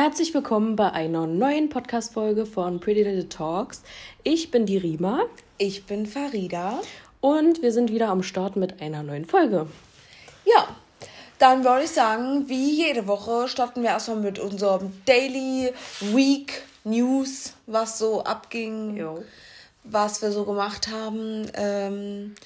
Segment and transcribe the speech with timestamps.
[0.00, 3.82] Herzlich willkommen bei einer neuen Podcast-Folge von Pretty Little Talks.
[4.22, 5.24] Ich bin die Rima.
[5.56, 6.80] Ich bin Farida.
[7.20, 9.66] Und wir sind wieder am Start mit einer neuen Folge.
[10.44, 10.68] Ja,
[11.40, 17.54] dann würde ich sagen, wie jede Woche starten wir erstmal mit unserem Daily Week News,
[17.66, 19.24] was so abging, jo.
[19.82, 21.50] was wir so gemacht haben.
[21.54, 22.36] Ähm,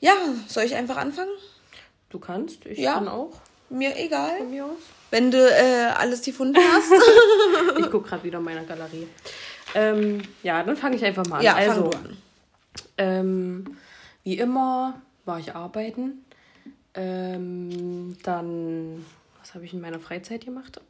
[0.00, 0.14] ja,
[0.48, 1.30] soll ich einfach anfangen?
[2.08, 2.94] Du kannst, ich ja.
[2.94, 3.40] kann auch.
[3.70, 4.38] Mir egal.
[4.38, 4.78] Von mir aus.
[5.10, 6.92] Wenn du äh, alles gefunden hast.
[7.78, 9.08] ich gucke gerade wieder in meiner Galerie.
[9.74, 11.44] Ähm, ja, dann fange ich einfach mal an.
[11.44, 12.16] Ja, also, an.
[12.98, 13.76] Ähm,
[14.24, 16.24] wie immer war ich arbeiten.
[16.94, 19.04] Ähm, dann,
[19.38, 20.80] was habe ich in meiner Freizeit gemacht?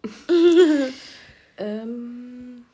[1.58, 2.64] ähm,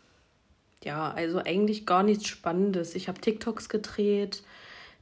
[0.84, 2.94] ja, also eigentlich gar nichts Spannendes.
[2.94, 4.44] Ich habe TikToks gedreht.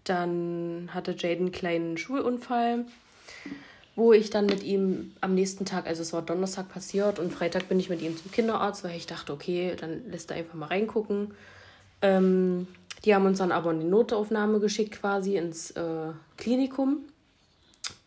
[0.05, 2.87] Dann hatte Jaden einen kleinen Schulunfall
[3.97, 7.69] wo ich dann mit ihm am nächsten Tag, also es war Donnerstag passiert und Freitag
[7.69, 10.67] bin ich mit ihm zum Kinderarzt, weil ich dachte, okay, dann lässt er einfach mal
[10.67, 11.33] reingucken.
[12.03, 12.67] Ähm,
[13.05, 16.99] die haben uns dann aber in die Notaufnahme geschickt, quasi ins äh, Klinikum.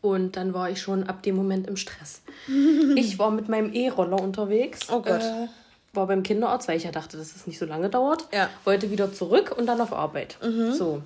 [0.02, 2.22] Und dann war ich schon ab dem Moment im Stress.
[2.96, 4.88] ich war mit meinem E-Roller unterwegs.
[4.92, 5.22] Oh Gott.
[5.22, 5.48] Äh,
[5.94, 8.28] war beim Kinderarzt, weil ich ja dachte, dass es nicht so lange dauert.
[8.34, 8.50] Ja.
[8.66, 10.38] Wollte wieder zurück und dann auf Arbeit.
[10.44, 10.74] Mhm.
[10.74, 11.02] So.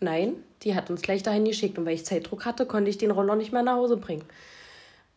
[0.00, 3.10] Nein, die hat uns gleich dahin geschickt und weil ich Zeitdruck hatte, konnte ich den
[3.10, 4.24] Roller nicht mehr nach Hause bringen.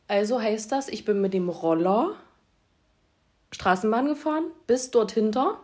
[0.08, 2.16] Also heißt das, ich bin mit dem Roller
[3.52, 5.60] Straßenbahn gefahren bis dort hinter.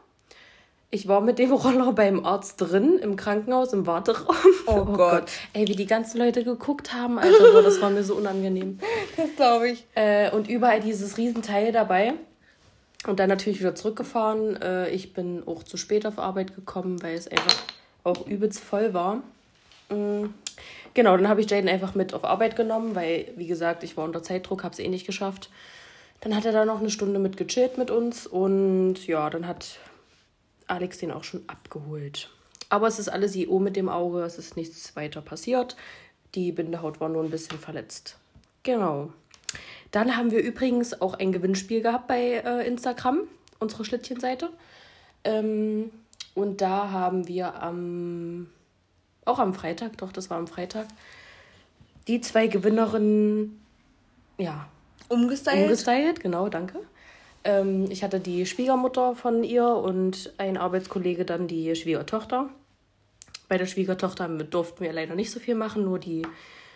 [0.89, 4.35] Ich war mit dem Roller beim Arzt drin, im Krankenhaus, im Warteraum.
[4.67, 4.97] Oh, oh Gott.
[4.97, 5.31] Gott.
[5.53, 8.79] Ey, wie die ganzen Leute geguckt haben, Alter, das war mir so unangenehm.
[9.17, 9.85] Das glaube ich.
[9.95, 12.13] Äh, und überall dieses Riesenteil dabei.
[13.05, 14.61] Und dann natürlich wieder zurückgefahren.
[14.61, 17.55] Äh, ich bin auch zu spät auf Arbeit gekommen, weil es einfach
[18.07, 19.21] auch übelst voll war.
[19.89, 20.25] Mm,
[20.93, 24.05] genau, dann habe ich Jaden einfach mit auf Arbeit genommen, weil, wie gesagt, ich war
[24.05, 25.49] unter Zeitdruck, habe es eh nicht geschafft.
[26.21, 29.77] Dann hat er da noch eine Stunde mit gechillt mit uns und ja, dann hat
[30.65, 32.29] Alex den auch schon abgeholt.
[32.69, 35.75] Aber es ist alles IO mit dem Auge, es ist nichts weiter passiert.
[36.35, 38.17] Die Bindehaut war nur ein bisschen verletzt.
[38.63, 39.13] Genau.
[39.91, 43.21] Dann haben wir übrigens auch ein Gewinnspiel gehabt bei äh, Instagram,
[43.59, 44.49] unsere Schlittchenseite.
[45.23, 45.91] Ähm,
[46.37, 48.47] und da haben wir am,
[49.25, 50.87] auch am Freitag, doch, das war am Freitag,
[52.07, 53.59] die zwei Gewinnerinnen,
[54.37, 54.67] ja.
[55.09, 55.63] Umgestylt?
[55.63, 56.79] Umgestylt, genau, danke.
[57.43, 62.49] Ähm, ich hatte die Schwiegermutter von ihr und ein Arbeitskollege dann die Schwiegertochter.
[63.49, 66.21] Bei der Schwiegertochter durften wir leider nicht so viel machen, nur die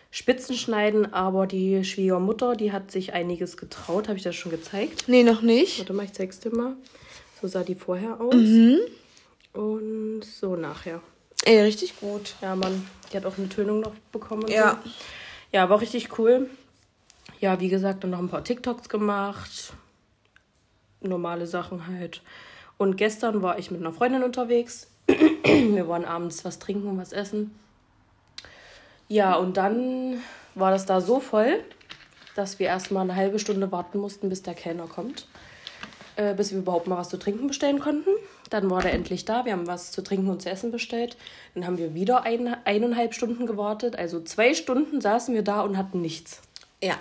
[0.09, 4.07] Spitzen schneiden, aber die Schwiegermutter, die hat sich einiges getraut.
[4.07, 5.03] Habe ich das schon gezeigt?
[5.05, 5.77] Nee, noch nicht.
[5.77, 6.75] Warte mal, ich zeig's dir mal.
[7.39, 8.33] So sah die vorher aus.
[8.33, 8.79] Mhm.
[9.53, 11.01] Und so nachher.
[11.43, 12.35] Ey, richtig gut.
[12.41, 12.87] Ja, Mann.
[13.11, 14.47] Die hat auch eine Tönung noch bekommen.
[14.47, 14.79] ja.
[14.83, 14.91] So.
[15.51, 16.49] Ja, war richtig cool.
[17.41, 19.73] Ja, wie gesagt, dann noch ein paar TikToks gemacht.
[21.01, 22.21] Normale Sachen halt.
[22.77, 24.87] Und gestern war ich mit einer Freundin unterwegs.
[25.43, 27.53] Wir waren abends was trinken und was essen.
[29.09, 30.21] Ja, und dann
[30.55, 31.63] war das da so voll,
[32.35, 35.27] dass wir erstmal eine halbe Stunde warten mussten, bis der Kellner kommt.
[36.15, 38.09] Äh, bis wir überhaupt mal was zu trinken bestellen konnten.
[38.51, 39.45] Dann war der endlich da.
[39.45, 41.15] Wir haben was zu trinken und zu essen bestellt.
[41.55, 43.95] Dann haben wir wieder ein, eineinhalb Stunden gewartet.
[43.95, 46.41] Also zwei Stunden saßen wir da und hatten nichts.
[46.83, 46.95] Ja.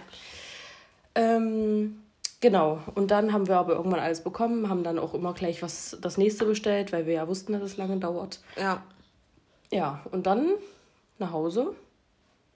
[1.17, 2.03] Ähm,
[2.41, 2.81] genau.
[2.95, 6.17] Und dann haben wir aber irgendwann alles bekommen, haben dann auch immer gleich was das
[6.17, 8.39] nächste bestellt, weil wir ja wussten, dass es lange dauert.
[8.57, 8.83] Ja.
[9.73, 10.53] Ja, und dann
[11.19, 11.75] nach Hause.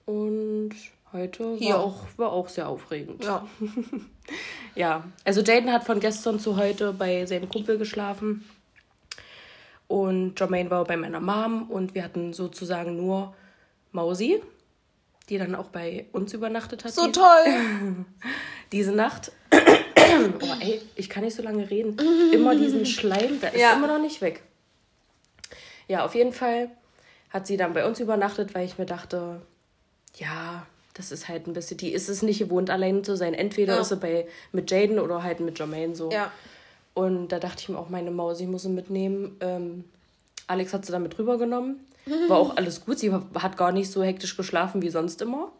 [0.05, 0.71] Und
[1.11, 1.73] heute Hier.
[1.73, 3.25] War, auch, war auch sehr aufregend.
[3.25, 3.45] Ja.
[4.75, 8.45] ja, also Jaden hat von gestern zu heute bei seinem Kumpel geschlafen.
[9.87, 13.35] Und Jermaine war bei meiner Mom und wir hatten sozusagen nur
[13.91, 14.41] Mausi,
[15.29, 16.93] die dann auch bei uns übernachtet hat.
[16.93, 18.05] So toll!
[18.71, 19.31] Diese Nacht.
[19.53, 21.97] oh, ey, ich kann nicht so lange reden.
[22.33, 23.73] Immer diesen Schleim, der ist ja.
[23.73, 24.43] immer noch nicht weg.
[25.87, 26.69] Ja, auf jeden Fall
[27.29, 29.41] hat sie dann bei uns übernachtet, weil ich mir dachte,
[30.15, 33.33] ja, das ist halt ein bisschen, die ist es nicht gewohnt, allein zu sein.
[33.33, 33.81] Entweder ja.
[33.81, 36.11] ist sie bei, mit Jaden oder halt mit Jermaine so.
[36.11, 36.31] Ja.
[36.95, 39.37] Und da dachte ich mir auch, meine Maus, ich muss sie mitnehmen.
[39.41, 39.83] Ähm,
[40.47, 41.79] Alex hat sie dann mit rübergenommen.
[42.27, 42.99] War auch alles gut.
[42.99, 45.51] Sie hat gar nicht so hektisch geschlafen wie sonst immer.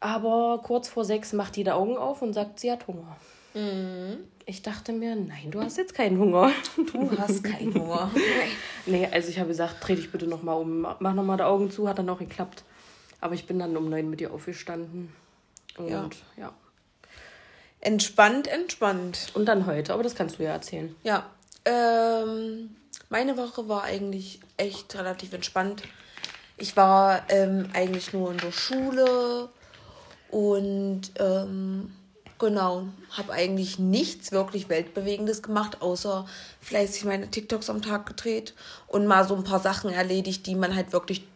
[0.00, 3.16] Aber kurz vor sechs macht die die Augen auf und sagt, sie hat Hunger.
[3.54, 4.18] Mhm.
[4.44, 6.50] Ich dachte mir, nein, du hast jetzt keinen Hunger.
[6.76, 8.10] Du hast keinen Hunger.
[8.86, 11.88] nee, also ich habe gesagt, dreh dich bitte nochmal um, mach nochmal die Augen zu,
[11.88, 12.64] hat dann auch geklappt.
[13.20, 15.10] Aber ich bin dann um neun mit ihr aufgestanden.
[15.78, 16.08] Und ja.
[16.36, 16.52] ja.
[17.84, 19.30] Entspannt, entspannt.
[19.34, 20.94] Und dann heute, aber das kannst du ja erzählen.
[21.02, 21.24] Ja.
[21.64, 22.76] Ähm,
[23.08, 25.82] meine Woche war eigentlich echt relativ entspannt.
[26.56, 29.48] Ich war ähm, eigentlich nur in der Schule
[30.30, 31.92] und ähm,
[32.38, 32.88] Genau.
[33.10, 36.26] Habe eigentlich nichts wirklich Weltbewegendes gemacht, außer
[36.60, 38.54] fleißig meine TikToks am Tag gedreht
[38.86, 41.26] und mal so ein paar Sachen erledigt, die man halt wirklich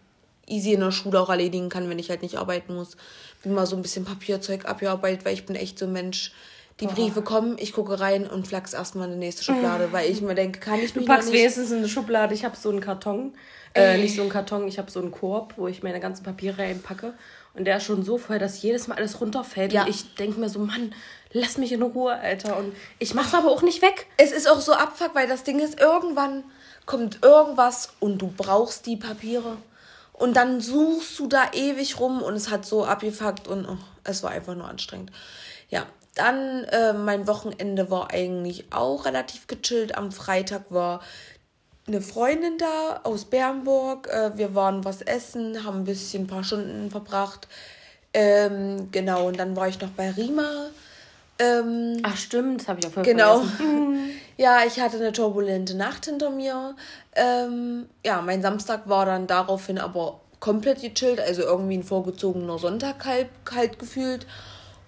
[0.51, 2.97] easy in der Schule auch erledigen kann, wenn ich halt nicht arbeiten muss.
[3.43, 6.33] Bin mal so ein bisschen Papierzeug abgearbeitet, weil ich bin echt so ein Mensch.
[6.81, 10.21] Die Briefe kommen, ich gucke rein und flachs erstmal in die nächste Schublade, weil ich
[10.21, 12.35] mir denke, kann ich mich Du packst wenigstens in eine Schublade.
[12.35, 13.35] Ich habe so einen Karton,
[13.75, 16.59] äh, nicht so einen Karton, ich habe so einen Korb, wo ich meine ganzen Papiere
[16.59, 17.15] reinpacke.
[17.55, 19.73] Und der ist schon so voll, dass jedes Mal alles runterfällt.
[19.73, 19.83] Ja.
[19.83, 20.95] Und ich denke mir so, Mann,
[21.33, 22.57] lass mich in Ruhe, Alter.
[22.57, 24.07] Und ich mach's aber auch nicht weg.
[24.17, 26.45] Es ist auch so abfuck, weil das Ding ist, irgendwann
[26.87, 29.57] kommt irgendwas und du brauchst die Papiere.
[30.19, 34.25] Und dann suchst du da ewig rum und es hat so abgefuckt und oh, es
[34.25, 35.13] war einfach nur anstrengend.
[35.69, 35.87] Ja,
[36.17, 39.97] dann äh, mein Wochenende war eigentlich auch relativ gechillt.
[39.97, 41.01] Am Freitag war
[41.87, 44.09] eine Freundin da aus Bernburg.
[44.09, 47.47] Äh, wir waren was essen, haben ein bisschen ein paar Stunden verbracht.
[48.13, 50.71] Ähm, genau, und dann war ich noch bei Rima.
[51.39, 53.43] Ähm, Ach stimmt, das habe ich auch voll Genau.
[54.37, 56.75] ja, ich hatte eine turbulente Nacht hinter mir.
[57.15, 63.05] Ähm, ja, mein Samstag war dann daraufhin aber komplett gechillt, also irgendwie ein vorgezogener Sonntag
[63.05, 64.27] halt, halt gefühlt.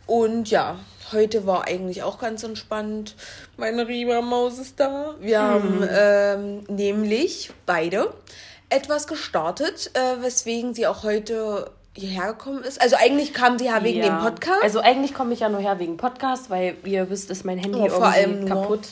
[0.07, 0.77] Und ja,
[1.13, 3.15] heute war eigentlich auch ganz entspannt.
[3.57, 5.15] Meine Rima-Maus ist da.
[5.21, 5.45] Wir mhm.
[5.45, 8.13] haben ähm, nämlich beide
[8.71, 12.81] etwas gestartet, äh, weswegen sie auch heute hierher gekommen ist.
[12.81, 14.09] Also eigentlich kam sie ja wegen ja.
[14.09, 14.63] dem Podcast.
[14.63, 17.59] Also eigentlich komme ich ja nur her wegen Podcast, weil wie ihr wisst, ist mein
[17.59, 18.89] Handy oh, vor allem kaputt.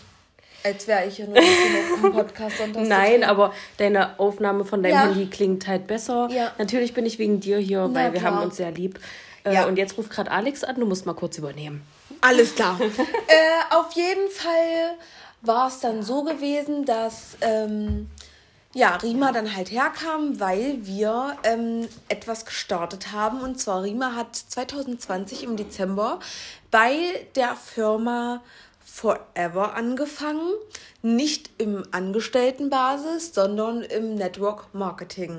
[0.65, 5.03] Als wäre ich ja nur im Podcast Nein, aber deine Aufnahme von deinem ja.
[5.03, 6.29] Handy klingt halt besser.
[6.33, 6.53] Ja.
[6.59, 8.99] Natürlich bin ich wegen dir hier, weil wir haben uns sehr lieb.
[9.44, 9.67] Äh, ja.
[9.67, 11.83] Und jetzt ruft gerade Alex an, du musst mal kurz übernehmen.
[12.21, 12.79] Alles klar.
[12.81, 14.97] äh, auf jeden Fall
[15.43, 18.11] war es dann so gewesen, dass ähm,
[18.75, 23.41] ja, Rima dann halt herkam, weil wir ähm, etwas gestartet haben.
[23.41, 26.20] Und zwar Rima hat 2020 im Dezember
[26.70, 28.43] bei der Firma
[28.85, 30.53] Forever angefangen.
[31.00, 35.38] Nicht im Angestelltenbasis, sondern im Network Marketing.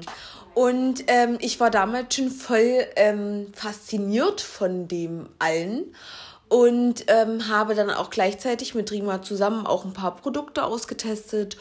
[0.56, 5.94] Und ähm, ich war damals schon voll ähm, fasziniert von dem allen
[6.48, 11.58] und ähm, habe dann auch gleichzeitig mit Rima zusammen auch ein paar Produkte ausgetestet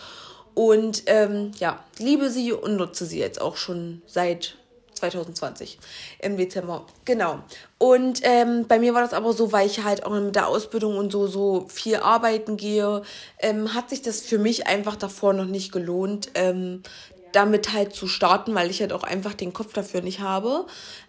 [0.59, 4.57] und ähm, ja, liebe sie und nutze sie jetzt auch schon seit
[4.93, 5.79] 2020
[6.19, 6.85] im Dezember.
[7.05, 7.39] Genau.
[7.79, 10.99] Und ähm, bei mir war das aber so, weil ich halt auch mit der Ausbildung
[10.99, 13.03] und so so viel arbeiten gehe,
[13.39, 16.83] ähm, hat sich das für mich einfach davor noch nicht gelohnt, ähm,
[17.31, 20.67] damit halt zu starten, weil ich halt auch einfach den Kopf dafür nicht habe.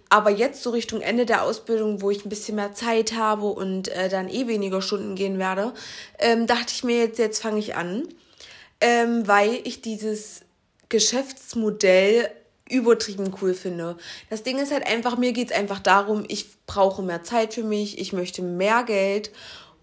[0.09, 3.87] Aber jetzt so Richtung Ende der Ausbildung, wo ich ein bisschen mehr Zeit habe und
[3.87, 5.73] äh, dann eh weniger Stunden gehen werde,
[6.19, 8.07] ähm, dachte ich mir jetzt, jetzt fange ich an,
[8.81, 10.41] ähm, weil ich dieses
[10.89, 12.29] Geschäftsmodell
[12.69, 13.97] übertrieben cool finde.
[14.29, 17.99] Das Ding ist halt einfach, mir geht's einfach darum, ich brauche mehr Zeit für mich,
[17.99, 19.31] ich möchte mehr Geld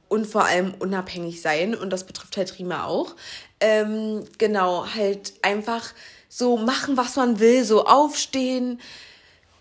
[0.09, 3.17] und vor allem unabhängig sein und das betrifft halt Rima auch.
[3.61, 5.93] Ähm, genau, halt einfach
[6.29, 8.81] so machen, was man will, so aufstehen,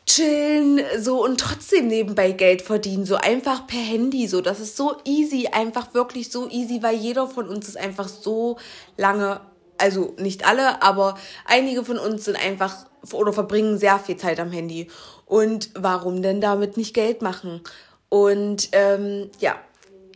[0.05, 4.41] chillen, so und trotzdem nebenbei Geld verdienen, so einfach per Handy, so.
[4.41, 8.57] Das ist so easy, einfach wirklich so easy, weil jeder von uns ist einfach so
[8.97, 9.41] lange,
[9.77, 14.51] also nicht alle, aber einige von uns sind einfach oder verbringen sehr viel Zeit am
[14.51, 14.87] Handy.
[15.25, 17.61] Und warum denn damit nicht Geld machen?
[18.09, 19.55] Und ähm, ja,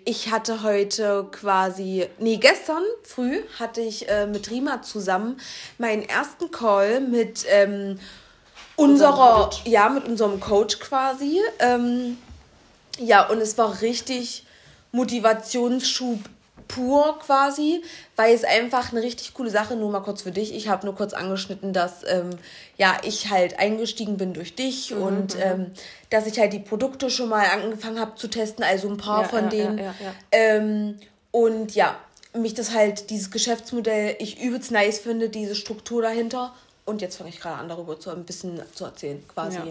[0.05, 5.37] ich hatte heute quasi, nee, gestern früh hatte ich äh, mit Rima zusammen
[5.77, 7.99] meinen ersten Call mit ähm,
[8.79, 11.39] unserer, ja, mit unserem Coach quasi.
[11.59, 12.17] Ähm,
[12.97, 14.45] ja, und es war richtig
[14.91, 16.19] Motivationsschub
[16.67, 17.81] pur quasi,
[18.15, 20.53] weil es einfach eine richtig coole Sache, nur mal kurz für dich.
[20.53, 22.29] Ich habe nur kurz angeschnitten, dass ähm,
[22.77, 25.41] ja ich halt eingestiegen bin durch dich mhm, und mhm.
[25.41, 25.71] ähm,
[26.11, 29.27] dass ich halt die Produkte schon mal angefangen habe zu testen, also ein paar ja,
[29.27, 29.77] von ja, denen.
[29.79, 29.93] Ja,
[30.31, 30.99] ähm,
[31.31, 31.97] und ja,
[32.33, 36.53] mich das halt, dieses Geschäftsmodell, ich übelst nice finde, diese Struktur dahinter.
[36.89, 39.57] Und jetzt fange ich gerade an, darüber zu, ein bisschen zu erzählen, quasi.
[39.57, 39.65] Ja,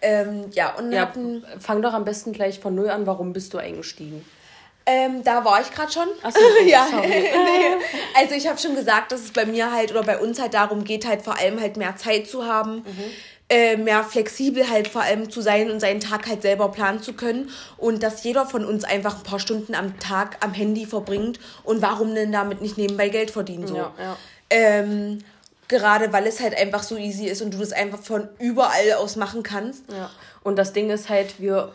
[0.00, 3.52] ähm, ja und ja, hatten, fang doch am besten gleich von null an, warum bist
[3.52, 4.24] du eingestiegen?
[4.86, 6.08] Ähm, da war ich gerade schon.
[6.22, 6.86] Achso, ja.
[7.02, 7.76] nee.
[8.16, 10.84] Also ich habe schon gesagt, dass es bei mir halt oder bei uns halt darum
[10.84, 12.76] geht, halt vor allem halt mehr Zeit zu haben.
[12.76, 13.04] Mhm.
[13.50, 17.12] Äh, mehr flexibel halt vor allem zu sein und seinen Tag halt selber planen zu
[17.12, 21.38] können und dass jeder von uns einfach ein paar Stunden am Tag am Handy verbringt
[21.62, 23.76] und warum denn damit nicht nebenbei Geld verdienen so.
[23.76, 24.16] Ja, ja.
[24.48, 25.18] Ähm,
[25.68, 29.16] Gerade weil es halt einfach so easy ist und du das einfach von überall aus
[29.16, 29.90] machen kannst.
[29.90, 30.10] Ja.
[30.42, 31.72] Und das Ding ist halt, wir,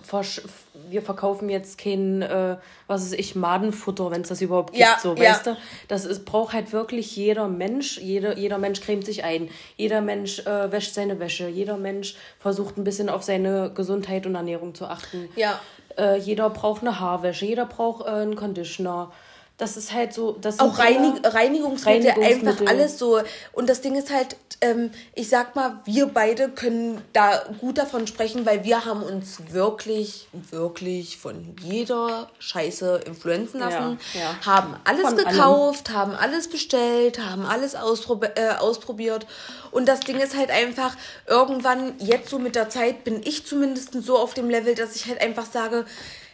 [0.90, 5.00] wir verkaufen jetzt kein, äh, was ist ich, Madenfutter, wenn es das überhaupt gibt, ja,
[5.02, 5.32] so, ja.
[5.32, 5.58] weißt du?
[5.88, 7.98] Das ist, braucht halt wirklich jeder Mensch.
[7.98, 9.50] Jeder, jeder Mensch cremt sich ein.
[9.76, 11.48] Jeder Mensch äh, wäscht seine Wäsche.
[11.48, 15.30] Jeder Mensch versucht ein bisschen auf seine Gesundheit und Ernährung zu achten.
[15.36, 15.60] Ja.
[15.98, 19.12] Äh, jeder braucht eine Haarwäsche, jeder braucht äh, einen Conditioner
[19.60, 20.38] das ist halt so.
[20.40, 23.20] Das auch Reinig Reinigungsmittel, Reinigungsmittel, einfach alles so.
[23.52, 28.08] Und das Ding ist halt, ähm, ich sag mal, wir beide können da gut davon
[28.08, 34.46] sprechen, weil wir haben uns wirklich, wirklich von jeder Scheiße influenzen lassen, ja, ja.
[34.46, 36.00] haben alles von gekauft, allem.
[36.00, 39.28] haben alles bestellt, haben alles ausprob äh, ausprobiert.
[39.72, 40.96] Und das Ding ist halt einfach,
[41.28, 45.08] irgendwann, jetzt so mit der Zeit, bin ich zumindest so auf dem Level, dass ich
[45.08, 45.86] halt einfach sage,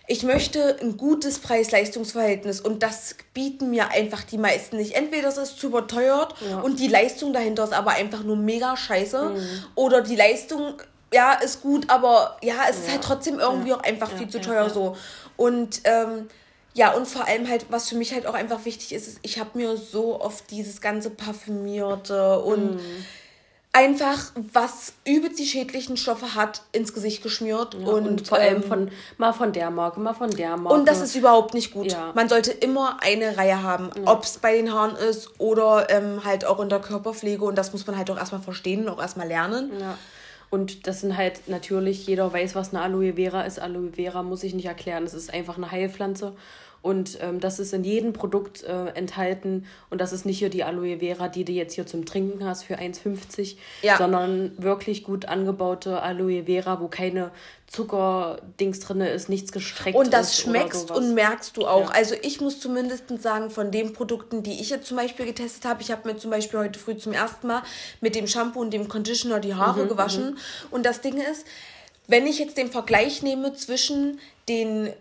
[0.08, 4.94] ich möchte ein gutes Preis-Leistungs-Verhältnis und das bieten mir einfach die meisten nicht.
[4.94, 6.60] Entweder es ist zu überteuert ja.
[6.60, 9.64] und die Leistung dahinter ist aber einfach nur mega scheiße mhm.
[9.74, 10.82] oder die Leistung
[11.14, 12.84] ja ist gut, aber ja, es ja.
[12.84, 13.78] ist halt trotzdem irgendwie ja.
[13.78, 14.96] auch einfach viel zu teuer so.
[15.38, 16.28] Und ähm,
[16.74, 19.40] ja, und vor allem halt, was für mich halt auch einfach wichtig ist, ist ich
[19.40, 23.06] habe mir so oft dieses ganze parfümierte und mhm
[23.76, 27.74] einfach, was übelst die schädlichen Stoffe hat, ins Gesicht geschmiert.
[27.74, 30.80] Ja, und, und, vor allem ähm, von, mal von der Marke, mal von der Marke.
[30.80, 31.92] Und das ist überhaupt nicht gut.
[31.92, 32.14] Ja.
[32.16, 34.12] Man sollte immer eine Reihe haben, ja.
[34.12, 37.44] ob es bei den Haaren ist oder ähm, halt auch in der Körperpflege.
[37.44, 39.72] Und das muss man halt auch erstmal verstehen und auch erstmal lernen.
[40.50, 43.60] Und das sind halt natürlich, jeder weiß, was eine Aloe Vera ist.
[43.60, 45.04] Aloe Vera muss ich nicht erklären.
[45.04, 46.34] Es ist einfach eine Heilpflanze.
[46.86, 49.66] Und ähm, das ist in jedem Produkt äh, enthalten.
[49.90, 52.62] Und das ist nicht hier die Aloe Vera, die du jetzt hier zum Trinken hast
[52.62, 53.98] für 1,50, ja.
[53.98, 57.32] sondern wirklich gut angebaute Aloe Vera, wo keine
[57.66, 61.90] Zuckerdings drin ist, nichts gestreckt Und das schmeckst und merkst du auch.
[61.90, 61.96] Ja.
[61.96, 65.82] Also ich muss zumindest sagen, von den Produkten, die ich jetzt zum Beispiel getestet habe,
[65.82, 67.64] ich habe mir zum Beispiel heute früh zum ersten Mal
[68.00, 70.26] mit dem Shampoo und dem Conditioner die Haare mhm, gewaschen.
[70.26, 70.38] Mhm.
[70.70, 71.48] Und das Ding ist,
[72.06, 74.94] wenn ich jetzt den Vergleich nehme zwischen den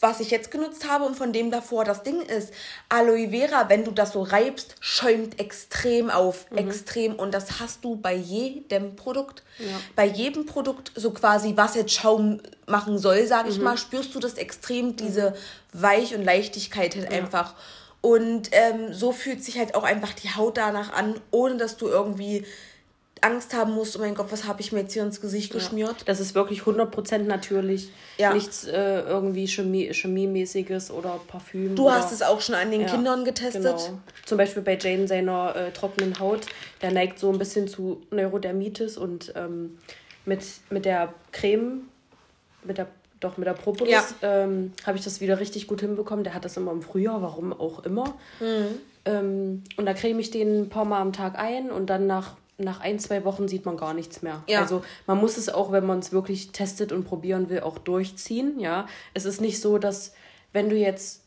[0.00, 2.52] was ich jetzt genutzt habe und von dem davor das Ding ist,
[2.88, 6.58] Aloe Vera, wenn du das so reibst, schäumt extrem auf, mhm.
[6.58, 9.42] extrem und das hast du bei jedem Produkt.
[9.58, 9.66] Ja.
[9.96, 13.64] Bei jedem Produkt, so quasi, was jetzt Schaum machen soll, sage ich mhm.
[13.64, 15.34] mal, spürst du das extrem, diese
[15.72, 17.18] Weich- und Leichtigkeit halt ja.
[17.18, 17.54] einfach.
[18.00, 21.88] Und ähm, so fühlt sich halt auch einfach die Haut danach an, ohne dass du
[21.88, 22.44] irgendwie
[23.24, 25.96] Angst haben musst, oh mein Gott, was habe ich mir jetzt hier ins Gesicht geschmiert.
[26.04, 27.90] Das ist wirklich 100% natürlich.
[28.18, 28.34] Ja.
[28.34, 31.74] Nichts äh, irgendwie Chemie, Chemiemäßiges oder Parfüm.
[31.74, 33.62] Du oder, hast es auch schon an den ja, Kindern getestet.
[33.62, 33.98] Genau.
[34.26, 36.42] Zum Beispiel bei Jane seiner äh, trockenen Haut.
[36.82, 39.78] Der neigt so ein bisschen zu Neurodermitis und ähm,
[40.26, 41.88] mit, mit der Creme,
[42.62, 42.88] mit der
[43.20, 44.42] doch mit der Propolis ja.
[44.44, 46.24] ähm, habe ich das wieder richtig gut hinbekommen.
[46.24, 48.14] Der hat das immer im Frühjahr, warum auch immer.
[48.38, 48.80] Mhm.
[49.06, 52.36] Ähm, und da creme ich den ein paar Mal am Tag ein und dann nach
[52.58, 54.42] nach ein, zwei Wochen sieht man gar nichts mehr.
[54.48, 54.60] Ja.
[54.60, 58.60] Also man muss es auch, wenn man es wirklich testet und probieren will, auch durchziehen.
[58.60, 60.12] Ja, es ist nicht so, dass
[60.52, 61.22] wenn du jetzt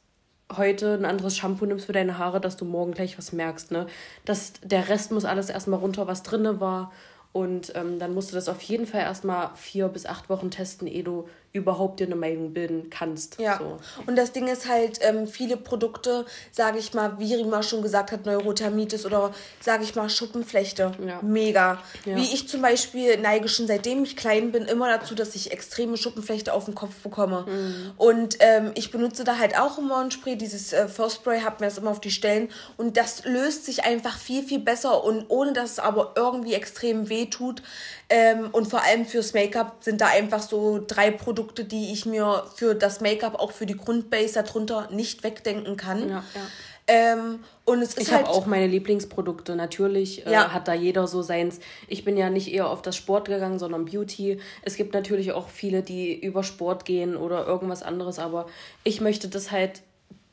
[0.56, 3.72] heute ein anderes Shampoo nimmst für deine Haare, dass du morgen gleich was merkst.
[3.72, 3.88] Ne?
[4.24, 6.92] Das, der Rest muss alles erstmal runter, was drinne war.
[7.34, 10.88] Und ähm, dann musst du das auf jeden Fall erstmal vier bis acht Wochen testen,
[10.88, 13.40] ehe du überhaupt dir eine Meinung bilden kannst.
[13.40, 13.58] Ja.
[13.58, 13.78] So.
[14.06, 18.12] Und das Ding ist halt, ähm, viele Produkte, sage ich mal, wie Rima schon gesagt
[18.12, 20.92] hat, Neurothermitis oder sage ich mal Schuppenflechte.
[21.06, 21.20] Ja.
[21.22, 21.82] Mega.
[22.06, 22.16] Ja.
[22.16, 25.98] Wie ich zum Beispiel neige schon seitdem ich klein bin immer dazu, dass ich extreme
[25.98, 27.46] Schuppenflechte auf den Kopf bekomme.
[27.48, 27.92] Mhm.
[27.98, 31.58] Und ähm, ich benutze da halt auch immer ein Spray, dieses äh, First Spray, habe
[31.60, 35.26] mir das immer auf die Stellen und das löst sich einfach viel, viel besser und
[35.30, 37.62] ohne dass es aber irgendwie extrem weh tut.
[38.10, 42.44] Ähm, und vor allem fürs Make-up sind da einfach so drei Produkte, die ich mir
[42.56, 46.10] für das Make-up, auch für die Grundbase darunter nicht wegdenken kann.
[46.10, 46.42] Ja, ja.
[46.90, 49.56] Ähm, und es ist ich halt habe auch meine Lieblingsprodukte.
[49.58, 50.54] Natürlich äh, ja.
[50.54, 51.60] hat da jeder so seins.
[51.90, 54.40] Ich bin ja nicht eher auf das Sport gegangen, sondern Beauty.
[54.62, 58.48] Es gibt natürlich auch viele, die über Sport gehen oder irgendwas anderes, aber
[58.86, 59.82] ich möchte das halt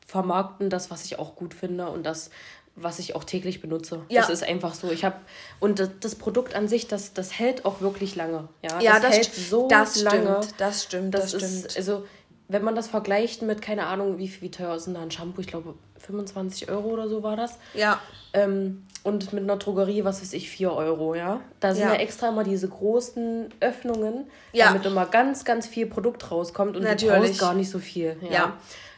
[0.07, 2.31] vermarkten, das, was ich auch gut finde und das,
[2.77, 4.03] was ich auch täglich benutze.
[4.09, 4.23] Ja.
[4.23, 4.91] Das ist einfach so.
[4.91, 5.17] Ich habe
[5.61, 8.49] und das, das, Produkt an sich, das, das hält auch wirklich lange.
[8.63, 10.43] Ja, ja das, das hält so das lange.
[10.43, 11.15] Stimmt, das stimmt.
[11.15, 11.67] Das, das stimmt.
[11.67, 12.05] Ist, also
[12.49, 15.41] wenn man das vergleicht mit keine Ahnung, wie wie teuer ist denn da ein Shampoo?
[15.41, 17.59] Ich glaube 25 Euro oder so war das.
[17.75, 18.01] Ja.
[18.33, 21.41] Ähm, und mit einer Drogerie, was weiß ich, 4 Euro, ja.
[21.61, 24.67] Da sind ja, ja extra immer diese großen Öffnungen, ja.
[24.67, 27.15] damit immer ganz, ganz viel Produkt rauskommt und Natürlich.
[27.15, 28.17] du brauchst gar nicht so viel.
[28.23, 28.31] ja.
[28.31, 28.57] ja.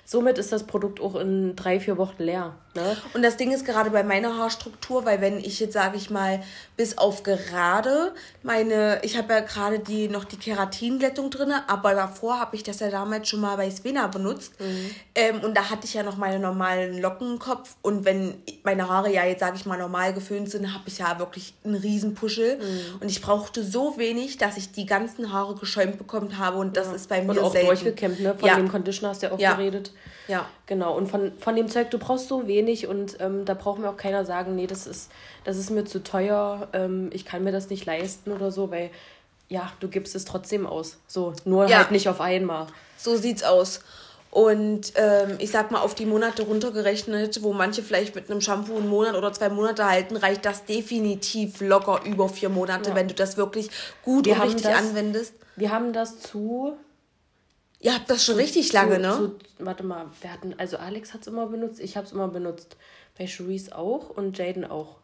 [0.09, 2.54] Somit ist das Produkt auch in drei, vier Wochen leer.
[2.76, 2.97] Ne?
[3.14, 6.42] Und das Ding ist gerade bei meiner Haarstruktur, weil wenn ich jetzt, sage ich mal,
[6.76, 12.38] bis auf gerade meine, ich habe ja gerade die noch die Keratinglättung drin, aber davor
[12.38, 14.52] habe ich das ja damals schon mal bei Svena benutzt.
[14.61, 14.90] Mhm.
[15.14, 17.76] Ähm, und da hatte ich ja noch meine normalen Lockenkopf.
[17.83, 21.18] Und wenn meine Haare ja jetzt, sage ich mal, normal geföhnt sind, habe ich ja
[21.18, 22.59] wirklich einen riesen Puschel.
[22.59, 23.00] Mhm.
[23.00, 26.59] Und ich brauchte so wenig, dass ich die ganzen Haare geschäumt bekommen habe.
[26.59, 26.92] Und das ja.
[26.92, 27.68] ist bei mir und auch selten.
[27.68, 28.35] durchgekämmt, ne?
[28.38, 28.56] Von ja.
[28.56, 29.54] dem Conditioner hast du ja auch ja.
[29.54, 29.92] geredet.
[30.28, 30.49] Ja.
[30.66, 30.97] Genau.
[30.97, 33.97] Und von, von dem Zeug, du brauchst so wenig und ähm, da braucht mir auch
[33.97, 35.11] keiner sagen, nee, das ist,
[35.45, 38.90] das ist mir zu teuer, ähm, ich kann mir das nicht leisten oder so, weil
[39.49, 40.99] ja, du gibst es trotzdem aus.
[41.06, 41.78] So, nur ja.
[41.78, 42.66] halt nicht auf einmal.
[42.97, 43.80] So sieht's aus.
[44.30, 48.76] Und ähm, ich sag mal, auf die Monate runtergerechnet, wo manche vielleicht mit einem Shampoo
[48.76, 52.97] einen Monat oder zwei Monate halten, reicht das definitiv locker über vier Monate, ja.
[52.97, 53.71] wenn du das wirklich
[54.02, 55.35] gut wir und richtig das, anwendest.
[55.54, 56.76] Wir haben das zu.
[57.86, 59.12] Ihr habt das schon zu, richtig lange, zu, ne?
[59.12, 62.26] Zu, warte mal, wir hatten, also Alex hat es immer benutzt, ich habe es immer
[62.26, 62.76] benutzt.
[63.16, 64.96] Bei Cherise auch und Jaden auch.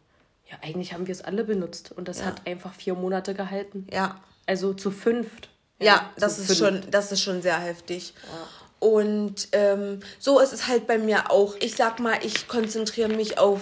[0.51, 2.25] Ja, eigentlich haben wir es alle benutzt und das ja.
[2.25, 3.87] hat einfach vier Monate gehalten.
[3.89, 4.21] Ja.
[4.47, 5.47] Also zu fünft.
[5.79, 8.13] Ja, ja das ist schon, das ist schon sehr heftig.
[8.21, 8.87] Ja.
[8.87, 11.55] Und ähm, so ist es halt bei mir auch.
[11.61, 13.61] Ich sag mal, ich konzentriere mich auf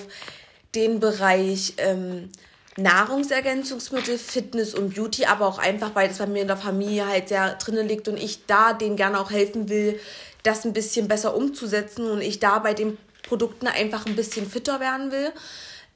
[0.74, 2.32] den Bereich ähm,
[2.78, 7.30] Nahrungsergänzungsmittel, Fitness und Beauty, aber auch einfach, weil das bei mir in der Familie halt
[7.30, 10.00] sehr drinnen liegt und ich da denen gerne auch helfen will,
[10.44, 14.80] das ein bisschen besser umzusetzen und ich da bei den Produkten einfach ein bisschen fitter
[14.80, 15.32] werden will.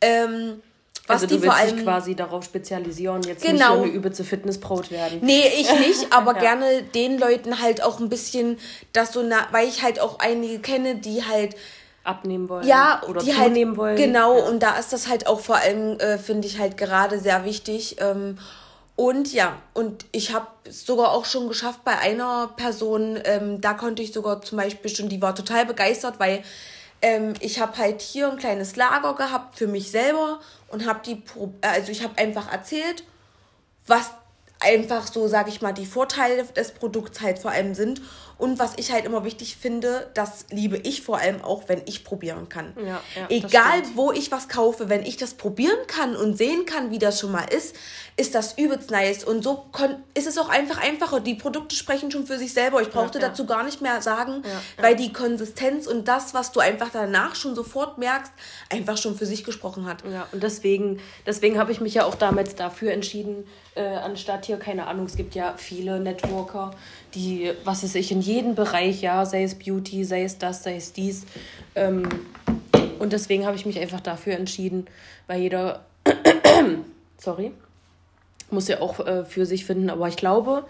[0.02, 0.62] Ähm,
[1.08, 3.54] was also du willst allem, dich quasi darauf spezialisieren, jetzt genau.
[3.54, 5.20] nicht so eine übelste Fitnessbraut werden.
[5.22, 6.40] Nee, ich nicht, aber ja.
[6.40, 8.58] gerne den Leuten halt auch ein bisschen
[8.92, 11.56] das so, na, weil ich halt auch einige kenne, die halt
[12.06, 13.98] abnehmen wollen ja, oder die halt zunehmen halt, wollen.
[13.98, 14.46] Genau, ja.
[14.46, 17.98] und da ist das halt auch vor allem, äh, finde ich halt gerade sehr wichtig.
[18.00, 18.38] Ähm,
[18.96, 24.02] und ja, und ich habe sogar auch schon geschafft bei einer Person, ähm, da konnte
[24.02, 26.44] ich sogar zum Beispiel schon, die war total begeistert, weil
[27.02, 31.22] ähm, ich habe halt hier ein kleines Lager gehabt für mich selber und habe die,
[31.62, 33.04] also ich habe einfach erzählt,
[33.86, 34.12] was
[34.60, 38.02] einfach so, sage ich mal, die Vorteile des Produkts halt vor allem sind.
[38.38, 42.04] Und was ich halt immer wichtig finde, das liebe ich vor allem auch, wenn ich
[42.04, 42.74] probieren kann.
[42.78, 46.92] Ja, ja, Egal, wo ich was kaufe, wenn ich das probieren kann und sehen kann,
[46.92, 47.76] wie das schon mal ist,
[48.18, 49.24] ist das übelst nice.
[49.24, 49.66] Und so
[50.14, 51.20] ist es auch einfach einfacher.
[51.20, 52.82] Die Produkte sprechen schon für sich selber.
[52.82, 54.44] Ich brauchte ja, dazu gar nicht mehr sagen,
[54.78, 58.32] weil die Konsistenz und das, was du einfach danach schon sofort merkst,
[58.70, 60.04] einfach schon für sich gesprochen hat.
[60.10, 64.58] Ja, und deswegen, deswegen habe ich mich ja auch damals dafür entschieden, äh, anstatt hier,
[64.58, 66.72] keine Ahnung, es gibt ja viele Networker,
[67.16, 70.76] die, was weiß ich, in jedem Bereich, ja, sei es Beauty, sei es das, sei
[70.76, 71.26] es dies.
[71.76, 72.08] Ähm,
[73.00, 74.86] und deswegen habe ich mich einfach dafür entschieden,
[75.28, 75.86] weil jeder,
[77.18, 77.52] sorry,
[78.52, 80.66] muss ja auch äh, für sich finden, aber ich glaube,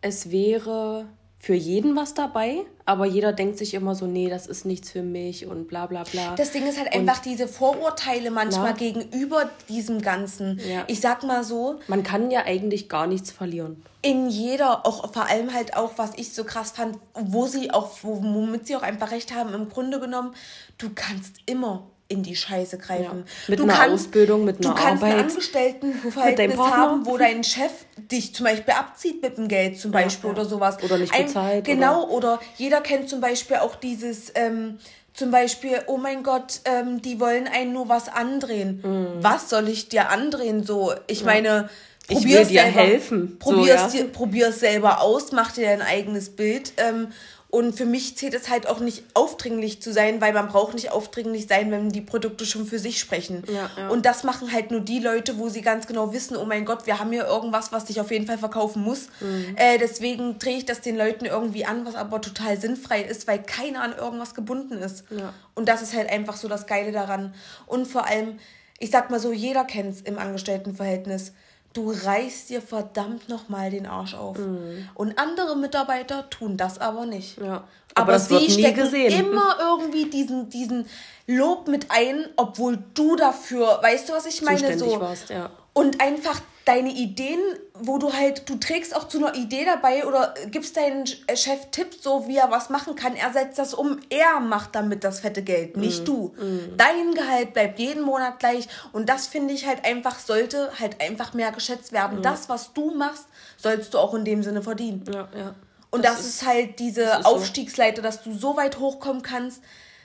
[0.00, 1.06] es wäre
[1.38, 5.02] für jeden was dabei, aber jeder denkt sich immer so, nee, das ist nichts für
[5.02, 6.34] mich und bla bla bla.
[6.34, 10.60] Das Ding ist halt und einfach diese Vorurteile manchmal na, gegenüber diesem Ganzen.
[10.68, 10.84] Ja.
[10.86, 11.80] Ich sag mal so.
[11.88, 13.82] Man kann ja eigentlich gar nichts verlieren.
[14.02, 17.90] In jeder, auch vor allem halt auch, was ich so krass fand, wo sie auch,
[18.02, 20.34] womit sie auch einfach recht haben, im Grunde genommen,
[20.76, 23.24] du kannst immer in die Scheiße greifen.
[23.26, 23.32] Ja.
[23.48, 24.82] Mit du einer kannst, Ausbildung, mit einer Arbeit.
[24.82, 29.48] Du kannst Arbeit, ein Angestelltenverhältnis haben, wo dein Chef dich zum Beispiel abzieht mit dem
[29.48, 30.40] Geld zum Beispiel ja, ja.
[30.40, 30.82] oder sowas.
[30.82, 31.56] Oder nicht bezahlt.
[31.56, 32.34] Ein, genau, oder?
[32.34, 32.40] oder?
[32.56, 34.32] jeder kennt zum Beispiel auch dieses...
[34.34, 34.78] Ähm,
[35.12, 38.82] zum Beispiel, oh mein Gott, ähm, die wollen einen nur was andrehen.
[38.84, 39.22] Mhm.
[39.22, 40.64] Was soll ich dir andrehen?
[40.64, 41.70] So, ich meine,
[42.08, 43.38] ich will dir selber, helfen.
[43.38, 44.04] Probier's, so, ja.
[44.04, 46.72] dir, probier's selber aus, mach dir dein eigenes Bild.
[46.76, 47.08] Ähm,
[47.54, 50.90] und für mich zählt es halt auch nicht aufdringlich zu sein, weil man braucht nicht
[50.90, 53.44] aufdringlich sein, wenn die Produkte schon für sich sprechen.
[53.46, 53.88] Ja, ja.
[53.90, 56.88] Und das machen halt nur die Leute, wo sie ganz genau wissen, oh mein Gott,
[56.88, 59.06] wir haben hier irgendwas, was ich auf jeden Fall verkaufen muss.
[59.20, 59.54] Mhm.
[59.54, 63.40] Äh, deswegen drehe ich das den Leuten irgendwie an, was aber total sinnfrei ist, weil
[63.40, 65.04] keiner an irgendwas gebunden ist.
[65.10, 65.32] Ja.
[65.54, 67.34] Und das ist halt einfach so das Geile daran.
[67.66, 68.40] Und vor allem,
[68.80, 71.32] ich sag mal so, jeder kennt es im Angestelltenverhältnis
[71.74, 74.38] du reißt dir verdammt nochmal den Arsch auf.
[74.38, 74.88] Mhm.
[74.94, 77.38] Und andere Mitarbeiter tun das aber nicht.
[77.38, 77.64] Ja.
[77.94, 80.86] Aber, aber sie stecken immer irgendwie diesen, diesen
[81.26, 84.58] Lob mit ein, obwohl du dafür, weißt du, was ich meine?
[84.58, 85.00] Zuständig so.
[85.00, 85.50] Warst, ja.
[85.74, 87.40] Und einfach deine Ideen,
[87.74, 92.02] wo du halt, du trägst auch zu einer Idee dabei oder gibst deinen Chef Tipps,
[92.02, 93.14] so wie er was machen kann.
[93.16, 96.04] Er setzt das um, er macht damit das fette Geld, nicht mm.
[96.04, 96.34] du.
[96.38, 96.76] Mm.
[96.76, 101.34] Dein Gehalt bleibt jeden Monat gleich und das finde ich halt einfach, sollte halt einfach
[101.34, 102.20] mehr geschätzt werden.
[102.20, 102.22] Mm.
[102.22, 103.26] Das, was du machst,
[103.58, 105.04] sollst du auch in dem Sinne verdienen.
[105.12, 105.54] Ja, ja.
[105.90, 109.62] Und das, das ist, ist, halt diese Aufstiegsleiter, dass du so weit hochkommen kannst,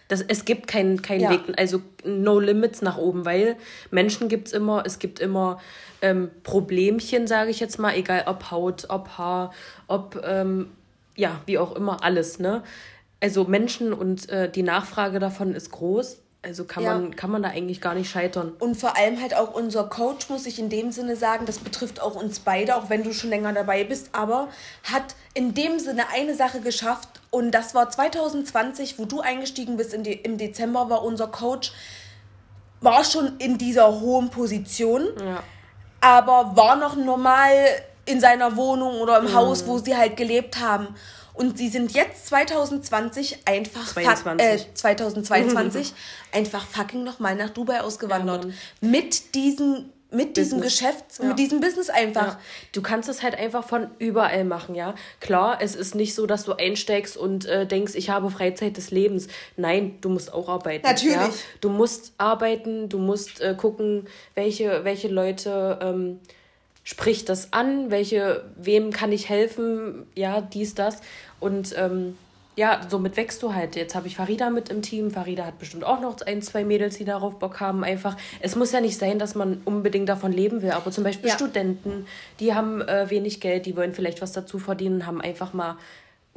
[0.10, 1.30] das, es gibt keinen kein ja.
[1.30, 3.56] Weg, also no limits nach oben, weil
[3.92, 5.60] Menschen gibt es immer, es gibt immer
[6.02, 9.54] ähm, Problemchen, sage ich jetzt mal, egal ob Haut, ob Haar,
[9.88, 10.72] ob, ähm,
[11.16, 12.64] ja, wie auch immer, alles, ne?
[13.22, 16.22] Also Menschen und äh, die Nachfrage davon ist groß.
[16.42, 16.94] Also kann, ja.
[16.94, 18.54] man, kann man da eigentlich gar nicht scheitern.
[18.60, 22.02] Und vor allem halt auch unser Coach, muss ich in dem Sinne sagen, das betrifft
[22.02, 24.48] auch uns beide, auch wenn du schon länger dabei bist, aber
[24.90, 29.94] hat in dem Sinne eine Sache geschafft und das war 2020, wo du eingestiegen bist
[29.94, 31.74] in die, im Dezember, war unser Coach,
[32.80, 35.44] war schon in dieser hohen Position, ja.
[36.00, 37.52] aber war noch normal
[38.06, 39.34] in seiner Wohnung oder im mhm.
[39.34, 40.88] Haus, wo sie halt gelebt haben.
[41.40, 44.46] Und sie sind jetzt 2020 einfach 22.
[44.46, 45.94] Äh, 2022
[46.34, 48.44] einfach fucking nochmal nach Dubai ausgewandert.
[48.44, 51.26] Ja, mit diesen mit diesem Geschäft, ja.
[51.26, 52.34] mit diesem Business einfach.
[52.34, 52.40] Ja.
[52.74, 54.96] Du kannst es halt einfach von überall machen, ja.
[55.22, 58.92] Klar, es ist nicht so, dass du einsteigst und äh, denkst, ich habe Freizeit des
[58.92, 59.28] Lebens.
[59.56, 60.86] Nein, du musst auch arbeiten.
[60.86, 61.16] Natürlich.
[61.16, 61.30] Ja?
[61.62, 66.20] Du musst arbeiten, du musst äh, gucken, welche, welche Leute ähm,
[66.90, 71.02] spricht das an, welche, wem kann ich helfen, ja, dies, das.
[71.40, 72.18] Und ähm,
[72.56, 73.78] ja, somit wächst du halt.
[73.78, 75.12] Jetzt habe ich Farida mit im Team.
[75.12, 77.86] Farida hat bestimmt auch noch ein, zwei Mädels, die darauf Bock haben.
[77.86, 81.30] Einfach, es muss ja nicht sein, dass man unbedingt davon leben will, aber zum Beispiel
[81.30, 81.36] ja.
[81.36, 82.06] Studenten,
[82.42, 85.78] die haben äh, wenig Geld, die wollen vielleicht was dazu verdienen, haben einfach mal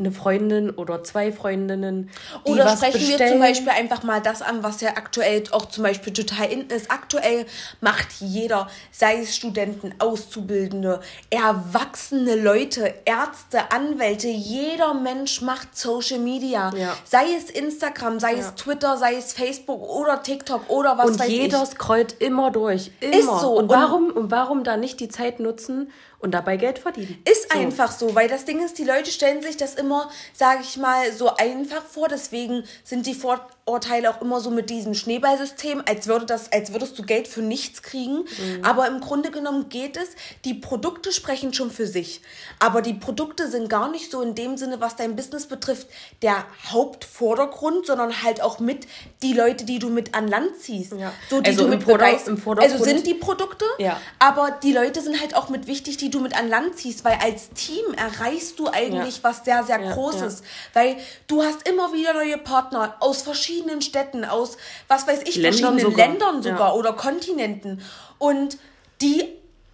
[0.02, 2.10] eine Freundin oder zwei Freundinnen.
[2.44, 3.18] oder sprechen bestellen.
[3.18, 6.66] wir zum Beispiel einfach mal das an, was ja aktuell auch zum Beispiel total in
[6.68, 6.90] ist.
[6.90, 7.46] Aktuell
[7.80, 16.72] macht jeder, sei es Studenten, Auszubildende, erwachsene Leute, Ärzte, Anwälte, jeder Mensch macht Social Media.
[16.76, 16.96] Ja.
[17.04, 18.38] Sei es Instagram, sei ja.
[18.40, 21.34] es Twitter, sei es Facebook oder TikTok oder was und weiß ich.
[21.34, 22.90] Und jeder scrollt immer durch.
[23.00, 23.16] Immer.
[23.16, 23.56] Ist so.
[23.58, 25.90] Und warum, und warum da nicht die Zeit nutzen
[26.22, 27.20] und dabei Geld verdienen.
[27.28, 27.58] Ist so.
[27.58, 31.12] einfach so, weil das Ding ist, die Leute stellen sich das immer, sage ich mal,
[31.12, 32.06] so einfach vor.
[32.08, 36.96] Deswegen sind die Vorurteile auch immer so mit diesem Schneeballsystem, als würde das, als würdest
[36.96, 38.18] du Geld für nichts kriegen.
[38.18, 38.64] Mhm.
[38.64, 40.10] Aber im Grunde genommen geht es,
[40.44, 42.22] die Produkte sprechen schon für sich.
[42.60, 45.88] Aber die Produkte sind gar nicht so in dem Sinne, was dein Business betrifft,
[46.22, 48.86] der Hauptvordergrund, sondern halt auch mit
[49.24, 50.92] die Leute, die du mit an Land ziehst.
[50.92, 51.12] Ja.
[51.28, 52.60] So, die also du mit Vorder Vordergrund.
[52.60, 54.00] Also sind die Produkte, ja.
[54.20, 57.18] aber die Leute sind halt auch mit wichtig, die du mit an Land ziehst, weil
[57.22, 59.24] als Team erreichst du eigentlich ja.
[59.24, 60.40] was sehr, sehr ja, Großes.
[60.40, 60.46] Ja.
[60.74, 60.96] Weil
[61.26, 64.56] du hast immer wieder neue Partner aus verschiedenen Städten, aus,
[64.88, 66.08] was weiß ich, Ländern verschiedenen sogar.
[66.08, 67.82] Ländern sogar oder Kontinenten.
[68.18, 68.58] Und
[69.00, 69.24] die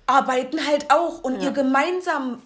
[0.06, 2.42] arbeiten halt auch und ihr gemeinsam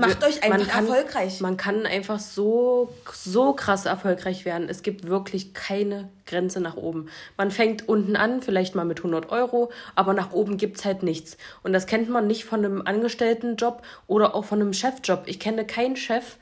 [0.00, 1.40] Macht euch einfach man kann, erfolgreich.
[1.40, 4.68] Man kann einfach so, so krass erfolgreich werden.
[4.68, 7.08] Es gibt wirklich keine Grenze nach oben.
[7.36, 11.02] Man fängt unten an, vielleicht mal mit 100 Euro, aber nach oben gibt es halt
[11.02, 11.36] nichts.
[11.62, 15.24] Und das kennt man nicht von einem Angestelltenjob oder auch von einem Chefjob.
[15.26, 16.36] Ich kenne keinen Chef,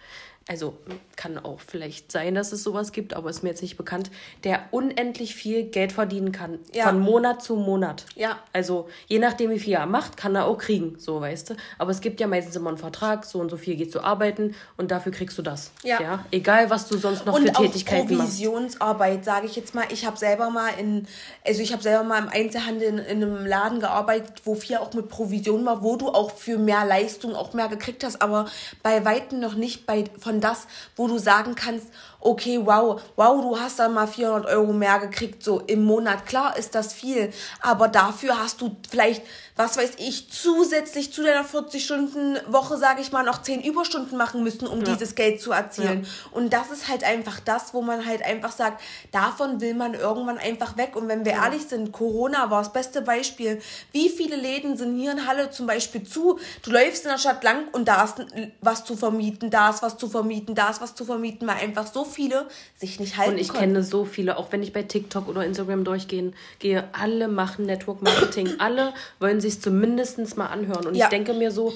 [0.48, 0.74] also
[1.14, 4.10] kann auch vielleicht sein, dass es sowas gibt, aber ist mir jetzt nicht bekannt,
[4.44, 6.58] der unendlich viel Geld verdienen kann.
[6.72, 6.84] Ja.
[6.84, 8.06] Von Monat zu Monat.
[8.16, 8.38] Ja.
[8.54, 11.56] Also je nachdem, wie viel er macht, kann er auch kriegen, so weißt du.
[11.76, 14.54] Aber es gibt ja meistens immer einen Vertrag, so und so viel gehst du arbeiten
[14.78, 15.70] und dafür kriegst du das.
[15.82, 16.00] Ja.
[16.00, 16.24] ja?
[16.30, 18.30] Egal, was du sonst noch und für Tätigkeiten machst.
[18.30, 19.84] Provisionsarbeit, sage ich jetzt mal.
[19.90, 21.06] Ich habe selber mal in,
[21.46, 24.94] also ich habe selber mal im Einzelhandel in, in einem Laden gearbeitet, wo viel auch
[24.94, 28.46] mit Provision war, wo du auch für mehr Leistung auch mehr gekriegt hast, aber
[28.82, 31.86] bei Weitem noch nicht bei, von das, wo du sagen kannst,
[32.20, 36.26] okay, wow, wow, du hast dann mal 400 Euro mehr gekriegt, so im Monat.
[36.26, 39.22] Klar ist das viel, aber dafür hast du vielleicht,
[39.56, 44.66] was weiß ich, zusätzlich zu deiner 40-Stunden-Woche, sage ich mal, noch 10 Überstunden machen müssen,
[44.66, 44.92] um ja.
[44.94, 46.02] dieses Geld zu erzielen.
[46.02, 46.08] Ja.
[46.32, 50.38] Und das ist halt einfach das, wo man halt einfach sagt, davon will man irgendwann
[50.38, 50.96] einfach weg.
[50.96, 51.44] Und wenn wir ja.
[51.44, 53.60] ehrlich sind, Corona war das beste Beispiel.
[53.92, 56.38] Wie viele Läden sind hier in Halle zum Beispiel zu?
[56.62, 58.16] Du läufst in der Stadt lang und da ist
[58.60, 61.86] was zu vermieten, da ist was zu vermieten, da ist was zu vermieten, weil einfach
[61.86, 63.66] so viele sich nicht halten Und ich konnten.
[63.66, 68.02] kenne so viele, auch wenn ich bei TikTok oder Instagram durchgehe, gehe, alle machen Network
[68.02, 68.48] Marketing.
[68.58, 70.86] alle wollen sich zumindest mal anhören.
[70.86, 71.06] Und ja.
[71.06, 71.72] ich denke mir so,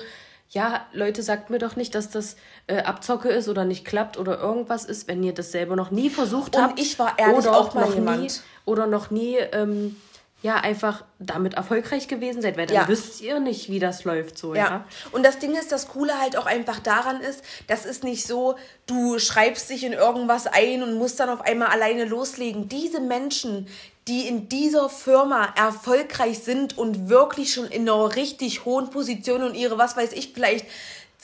[0.51, 4.39] ja, Leute, sagt mir doch nicht, dass das äh, Abzocke ist oder nicht klappt oder
[4.39, 6.79] irgendwas ist, wenn ihr das selber noch nie versucht habt.
[6.79, 8.23] Und ich war ehrlich oder auch mal noch jemand.
[8.23, 8.31] Nie,
[8.67, 9.97] oder noch nie ähm,
[10.43, 12.89] ja einfach damit erfolgreich gewesen seid, weil dann ja.
[12.89, 14.65] wisst ihr nicht, wie das läuft so, ja.
[14.65, 14.85] ja.
[15.13, 18.57] Und das Ding ist, das Coole halt auch einfach daran ist, das ist nicht so,
[18.87, 22.69] du schreibst dich in irgendwas ein und musst dann auf einmal alleine loslegen.
[22.69, 23.69] Diese Menschen,
[24.09, 29.55] die in dieser Firma erfolgreich sind und wirklich schon in einer richtig hohen Position und
[29.55, 30.67] ihre, was weiß ich, vielleicht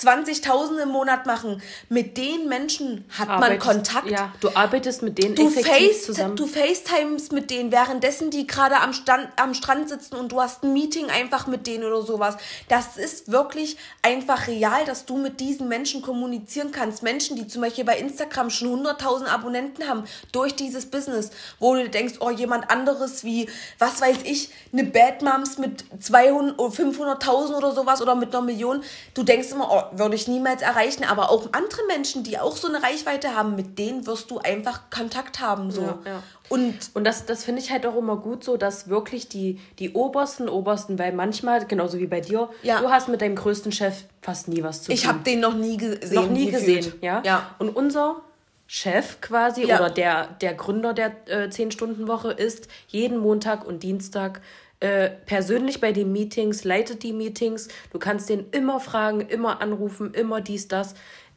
[0.00, 1.60] 20.000 im Monat machen.
[1.88, 4.10] Mit den Menschen hat Arbeitest, man Kontakt.
[4.10, 6.36] Ja, du arbeitest mit denen du effektiv face, zusammen.
[6.36, 8.92] Du FaceTimes mit denen, währenddessen die gerade am,
[9.36, 12.36] am Strand sitzen und du hast ein Meeting einfach mit denen oder sowas.
[12.68, 17.02] Das ist wirklich einfach real, dass du mit diesen Menschen kommunizieren kannst.
[17.02, 21.88] Menschen, die zum Beispiel bei Instagram schon 100.000 Abonnenten haben durch dieses Business, wo du
[21.88, 28.00] denkst, oh, jemand anderes wie, was weiß ich, eine Bad Moms mit 500.000 oder sowas
[28.00, 28.82] oder mit einer Million.
[29.14, 32.68] Du denkst immer, oh, würde ich niemals erreichen, aber auch andere Menschen, die auch so
[32.68, 35.70] eine Reichweite haben, mit denen wirst du einfach Kontakt haben.
[35.70, 35.82] So.
[35.82, 36.22] Ja, ja.
[36.48, 39.92] Und, und das, das finde ich halt auch immer gut so, dass wirklich die, die
[39.92, 42.80] obersten, obersten, weil manchmal, genauso wie bei dir, ja.
[42.80, 44.94] du hast mit deinem größten Chef fast nie was zu tun.
[44.94, 46.14] Ich habe den noch nie gesehen.
[46.14, 47.22] Noch nie gesehen, ja?
[47.24, 47.54] ja.
[47.58, 48.22] Und unser
[48.66, 49.76] Chef quasi ja.
[49.76, 54.42] oder der, der Gründer der äh, 10-Stunden-Woche ist jeden Montag und Dienstag
[54.80, 57.68] äh, persönlich bei den Meetings, leitet die Meetings.
[57.92, 60.94] Du kannst den immer fragen, immer anrufen, immer dies, das.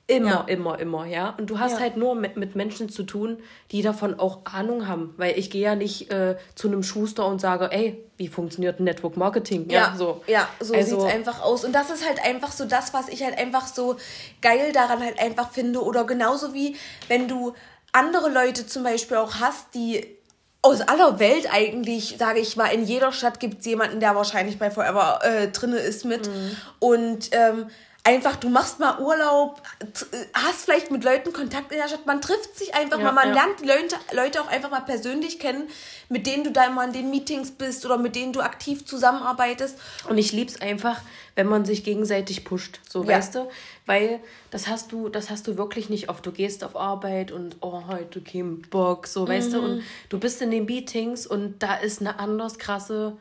[0.08, 0.46] Immer, ja.
[0.48, 1.30] immer, immer, ja.
[1.38, 1.80] Und du hast ja.
[1.80, 3.38] halt nur mit, mit Menschen zu tun,
[3.72, 5.14] die davon auch Ahnung haben.
[5.16, 9.16] Weil ich gehe ja nicht äh, zu einem Schuster und sage, ey, wie funktioniert Network
[9.16, 9.70] Marketing?
[9.70, 10.22] Ja, ja so.
[10.28, 11.64] Ja, so also, sieht es einfach aus.
[11.64, 13.96] Und das ist halt einfach so das, was ich halt einfach so
[14.42, 15.82] geil daran halt einfach finde.
[15.82, 16.76] Oder genauso wie,
[17.08, 17.54] wenn du
[17.94, 20.06] andere Leute zum Beispiel auch hast, die
[20.62, 24.60] aus aller Welt eigentlich, sage ich mal, in jeder Stadt gibt es jemanden, der wahrscheinlich
[24.60, 26.28] bei Forever äh, drinne ist mit.
[26.28, 26.58] Mhm.
[26.80, 27.68] Und ähm,
[28.04, 29.62] einfach, du machst mal Urlaub,
[30.34, 33.30] hast vielleicht mit Leuten Kontakt in der Stadt, man trifft sich einfach ja, mal, man
[33.30, 33.44] ja.
[33.44, 35.68] lernt Leute, Leute auch einfach mal persönlich kennen,
[36.10, 39.78] mit denen du da immer in den Meetings bist oder mit denen du aktiv zusammenarbeitest.
[40.10, 41.02] Und ich lieb's einfach,
[41.36, 43.18] wenn man sich gegenseitig pusht, so ja.
[43.18, 43.50] weißt du,
[43.86, 46.26] weil das hast du, das hast du wirklich nicht oft.
[46.26, 49.54] Du gehst auf Arbeit und oh, heute kein Bock, so weißt mhm.
[49.54, 53.18] du, und du bist in den Meetings und da ist eine anders krasse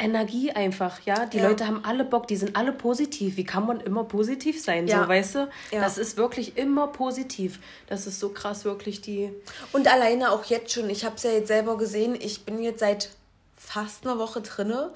[0.00, 1.26] Energie einfach, ja.
[1.26, 1.48] Die ja.
[1.48, 3.36] Leute haben alle Bock, die sind alle positiv.
[3.36, 5.02] Wie kann man immer positiv sein, ja.
[5.02, 5.48] so, weißt du?
[5.70, 5.82] Ja.
[5.82, 7.60] Das ist wirklich immer positiv.
[7.86, 9.30] Das ist so krass, wirklich die.
[9.72, 12.80] Und alleine auch jetzt schon, ich habe es ja jetzt selber gesehen, ich bin jetzt
[12.80, 13.10] seit
[13.56, 14.92] fast einer Woche drinne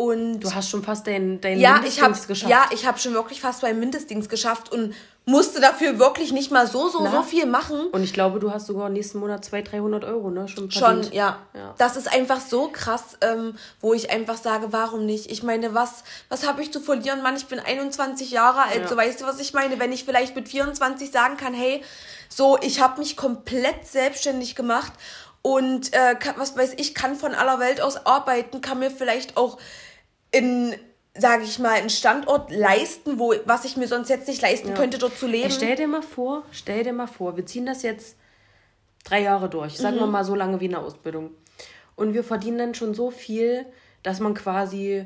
[0.00, 2.50] und du hast schon fast dein, dein ja, Mindestdings geschafft.
[2.50, 4.94] Ja, ich habe schon wirklich fast mein Mindestdings geschafft und
[5.26, 7.10] musste dafür wirklich nicht mal so, so, Na?
[7.10, 7.88] so viel machen.
[7.92, 10.48] Und ich glaube, du hast sogar nächsten Monat 200, 300 Euro, ne?
[10.48, 11.04] Schon, verdient.
[11.04, 11.40] schon ja.
[11.52, 11.74] ja.
[11.76, 15.30] Das ist einfach so krass, ähm, wo ich einfach sage, warum nicht?
[15.30, 17.20] Ich meine, was, was habe ich zu verlieren?
[17.20, 18.88] Mann, ich bin 21 Jahre alt, ja.
[18.88, 19.78] so weißt du, was ich meine?
[19.78, 21.82] Wenn ich vielleicht mit 24 sagen kann, hey,
[22.30, 24.94] so, ich habe mich komplett selbstständig gemacht
[25.42, 29.36] und äh, kann, was weiß ich, kann von aller Welt aus arbeiten, kann mir vielleicht
[29.36, 29.58] auch
[30.32, 30.74] in
[31.14, 34.74] sage ich mal, einen Standort leisten, wo was ich mir sonst jetzt nicht leisten ja.
[34.74, 35.48] könnte, dort zu leben.
[35.48, 38.16] Ich stell dir mal vor, stell dir mal vor, wir ziehen das jetzt
[39.04, 40.00] drei Jahre durch, sagen mhm.
[40.00, 41.30] wir mal so lange wie eine Ausbildung.
[41.96, 43.66] Und wir verdienen dann schon so viel,
[44.02, 45.04] dass man quasi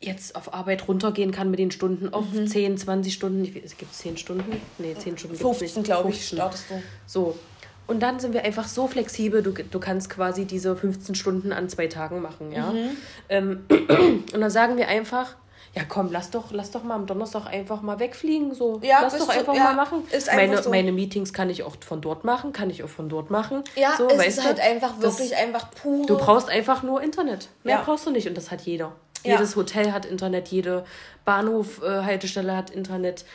[0.00, 2.46] jetzt auf Arbeit runtergehen kann mit den Stunden auf mhm.
[2.46, 3.60] 10, 20 Stunden.
[3.64, 4.60] Es gibt 10 Stunden?
[4.78, 5.72] Nee, 10 Stunden gibt es nicht.
[5.72, 6.82] 15, glaube ich, startest du.
[7.06, 7.38] So,
[7.86, 11.68] und dann sind wir einfach so flexibel, du, du kannst quasi diese 15 Stunden an
[11.68, 12.72] zwei Tagen machen, ja.
[12.72, 12.96] Mhm.
[13.28, 13.64] Ähm,
[14.32, 15.36] und dann sagen wir einfach,
[15.76, 18.54] ja komm, lass doch, lass doch mal am Donnerstag einfach mal wegfliegen.
[18.54, 18.80] So.
[18.82, 20.04] Ja, lass doch einfach du, mal machen.
[20.10, 20.70] Ist meine, so.
[20.70, 23.62] meine Meetings kann ich auch von dort machen, kann ich auch von dort machen.
[23.76, 26.06] Ja, so, es ist halt einfach wirklich das, einfach pur.
[26.06, 27.48] Du brauchst einfach nur Internet.
[27.62, 27.82] Mehr ja.
[27.82, 28.92] brauchst du nicht und das hat jeder.
[29.22, 29.34] Ja.
[29.34, 30.84] Jedes Hotel hat Internet, jede
[31.24, 33.26] Bahnhof-Haltestelle äh, hat Internet.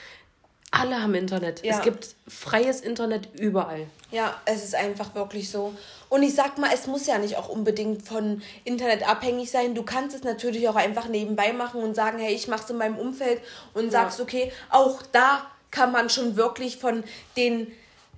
[0.72, 1.66] Alle haben Internet.
[1.66, 1.78] Ja.
[1.78, 3.88] Es gibt freies Internet überall.
[4.10, 5.74] Ja, es ist einfach wirklich so.
[6.08, 9.76] Und ich sag mal, es muss ja nicht auch unbedingt von Internet abhängig sein.
[9.76, 12.78] Du kannst es natürlich auch einfach nebenbei machen und sagen, hey, ich mache es in
[12.78, 13.42] meinem Umfeld
[13.74, 13.92] und ja.
[13.92, 17.04] sagst, okay, auch da kann man schon wirklich von
[17.36, 17.68] den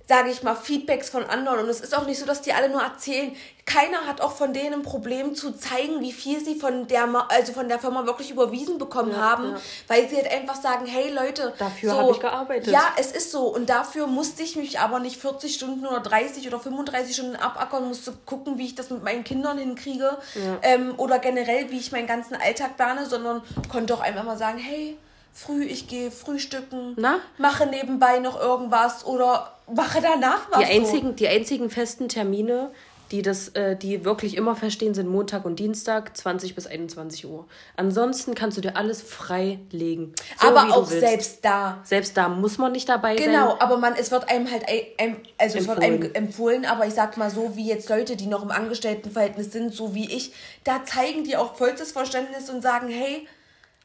[0.06, 1.60] sage ich mal, Feedbacks von anderen.
[1.60, 3.34] Und es ist auch nicht so, dass die alle nur erzählen.
[3.64, 7.54] Keiner hat auch von denen ein Problem zu zeigen, wie viel sie von der, also
[7.54, 9.60] von der Firma wirklich überwiesen bekommen ja, haben, ja.
[9.88, 12.70] weil sie halt einfach sagen, hey Leute, dafür so, habe ich gearbeitet.
[12.70, 13.46] Ja, es ist so.
[13.46, 17.88] Und dafür musste ich mich aber nicht 40 Stunden oder 30 oder 35 Stunden abackern,
[17.88, 20.58] musste gucken, wie ich das mit meinen Kindern hinkriege ja.
[20.60, 24.58] ähm, oder generell, wie ich meinen ganzen Alltag plane, sondern konnte auch einfach mal sagen,
[24.58, 24.98] hey,
[25.32, 27.18] früh, ich gehe frühstücken, Na?
[27.38, 30.58] mache nebenbei noch irgendwas oder mache danach was.
[30.58, 31.14] Die einzigen, so.
[31.14, 32.70] die einzigen festen Termine,
[33.10, 37.46] die das, äh, die wirklich immer verstehen, sind Montag und Dienstag, 20 bis 21 Uhr.
[37.76, 40.14] Ansonsten kannst du dir alles frei legen.
[40.40, 41.80] So aber auch selbst da.
[41.84, 43.34] Selbst da muss man nicht dabei genau, sein.
[43.34, 44.64] Genau, aber man, es wird einem halt
[44.98, 48.26] einem, also es wird einem empfohlen, aber ich sag mal so, wie jetzt Leute, die
[48.26, 50.32] noch im Angestelltenverhältnis sind, so wie ich,
[50.64, 53.28] da zeigen die auch vollstes Verständnis und sagen, hey,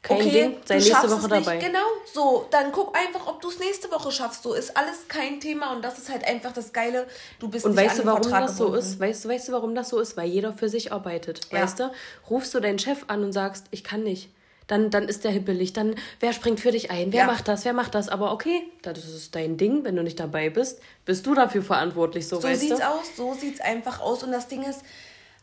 [0.01, 1.55] kein okay, Ding, sei nächste Woche dabei.
[1.55, 1.67] Nicht.
[1.67, 2.47] Genau, so.
[2.51, 4.43] Dann guck einfach, ob du es nächste Woche schaffst.
[4.43, 7.05] So ist alles kein Thema und das ist halt einfach das Geile.
[7.37, 8.81] Du bist Und nicht weißt du, warum Vertrag das gebunden.
[8.81, 8.99] so ist?
[8.99, 10.15] Weißt, weißt du, warum das so ist?
[10.15, 11.41] Weil jeder für sich arbeitet.
[11.51, 11.61] Ja.
[11.61, 11.91] Weißt du?
[12.29, 14.29] Rufst du deinen Chef an und sagst, ich kann nicht.
[14.67, 15.73] Dann, dann ist der hippelig.
[15.73, 17.11] Dann, wer springt für dich ein?
[17.11, 17.25] Wer ja.
[17.25, 17.65] macht das?
[17.65, 18.07] Wer macht das?
[18.07, 19.83] Aber okay, das ist dein Ding.
[19.83, 22.25] Wenn du nicht dabei bist, bist du dafür verantwortlich.
[22.25, 22.87] So, so weißt sieht's du?
[22.87, 23.17] aus.
[23.17, 24.23] So sieht's einfach aus.
[24.23, 24.81] Und das Ding ist,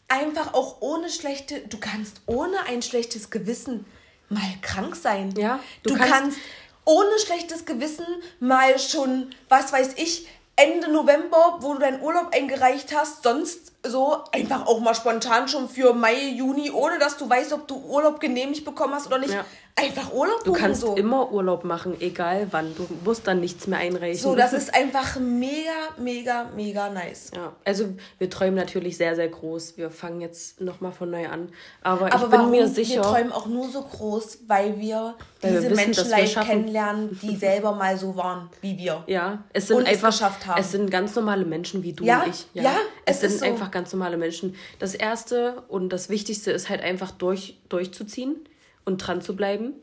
[0.09, 3.85] einfach auch ohne schlechte, du kannst ohne ein schlechtes Gewissen
[4.29, 5.35] mal krank sein.
[5.37, 6.39] Ja, du, du kannst, kannst
[6.85, 8.07] ohne schlechtes Gewissen
[8.41, 14.19] mal schon, was weiß ich, Ende November, wo du deinen Urlaub eingereicht hast, sonst so
[14.33, 18.21] einfach auch mal spontan schon für Mai, Juni, ohne dass du weißt, ob du Urlaub
[18.21, 19.35] genehmigt bekommen hast oder nicht.
[19.35, 19.45] Ja.
[19.79, 20.95] Einfach Urlaub Du kannst so.
[20.95, 22.75] immer Urlaub machen, egal wann.
[22.75, 24.19] Du musst dann nichts mehr einreichen.
[24.19, 27.31] So, das ist einfach mega, mega, mega nice.
[27.35, 29.77] Ja, also wir träumen natürlich sehr, sehr groß.
[29.77, 31.51] Wir fangen jetzt nochmal von neu an.
[31.83, 32.95] Aber, Aber ich bin mir sicher.
[32.95, 37.19] Wir träumen auch nur so groß, weil wir weil diese wir wissen, Menschen live kennenlernen,
[37.23, 39.05] die selber mal so waren wie wir.
[39.07, 40.59] Ja, es sind und einfach, es geschafft haben.
[40.59, 42.47] Es sind ganz normale Menschen wie du ja, und ich.
[42.55, 43.45] Ja, ja es, es sind so.
[43.45, 44.57] einfach ganz normale Menschen.
[44.79, 48.37] Das Erste und das Wichtigste ist halt einfach durch, durchzuziehen
[48.85, 49.75] und dran zu bleiben.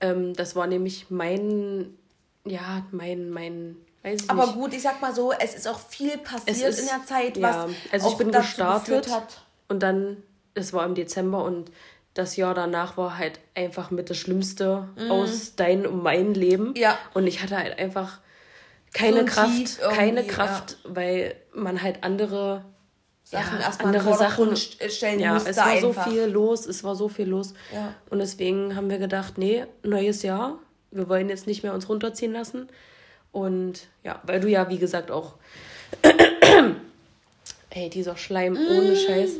[0.00, 1.94] Ähm, das war nämlich mein
[2.50, 3.76] ja, mein, mein,
[4.28, 4.54] Aber nicht.
[4.54, 7.66] gut, ich sag mal so, es ist auch viel passiert ist, in der Zeit, ja,
[7.66, 9.08] was also ich bin gestartet
[9.68, 10.22] und dann,
[10.54, 11.70] es war im Dezember und
[12.14, 15.10] das Jahr danach war halt einfach mit das Schlimmste mhm.
[15.10, 16.74] aus deinem und meinem Leben.
[16.76, 16.98] Ja.
[17.14, 18.18] Und ich hatte halt einfach
[18.92, 20.96] keine so Kraft, keine Kraft, ja.
[20.96, 22.64] weil man halt andere
[23.30, 25.50] Sachen ja, erstmal andere Sachen stellen ja, musste.
[25.50, 26.06] Es war einfach.
[26.06, 27.52] so viel los, es war so viel los.
[27.74, 27.92] Ja.
[28.08, 30.58] Und deswegen haben wir gedacht, nee, neues Jahr,
[30.90, 32.68] wir wollen jetzt nicht mehr uns runterziehen lassen.
[33.30, 35.34] Und ja, weil du ja, wie gesagt, auch
[37.70, 39.32] ey, dieser Schleim ohne Scheiß.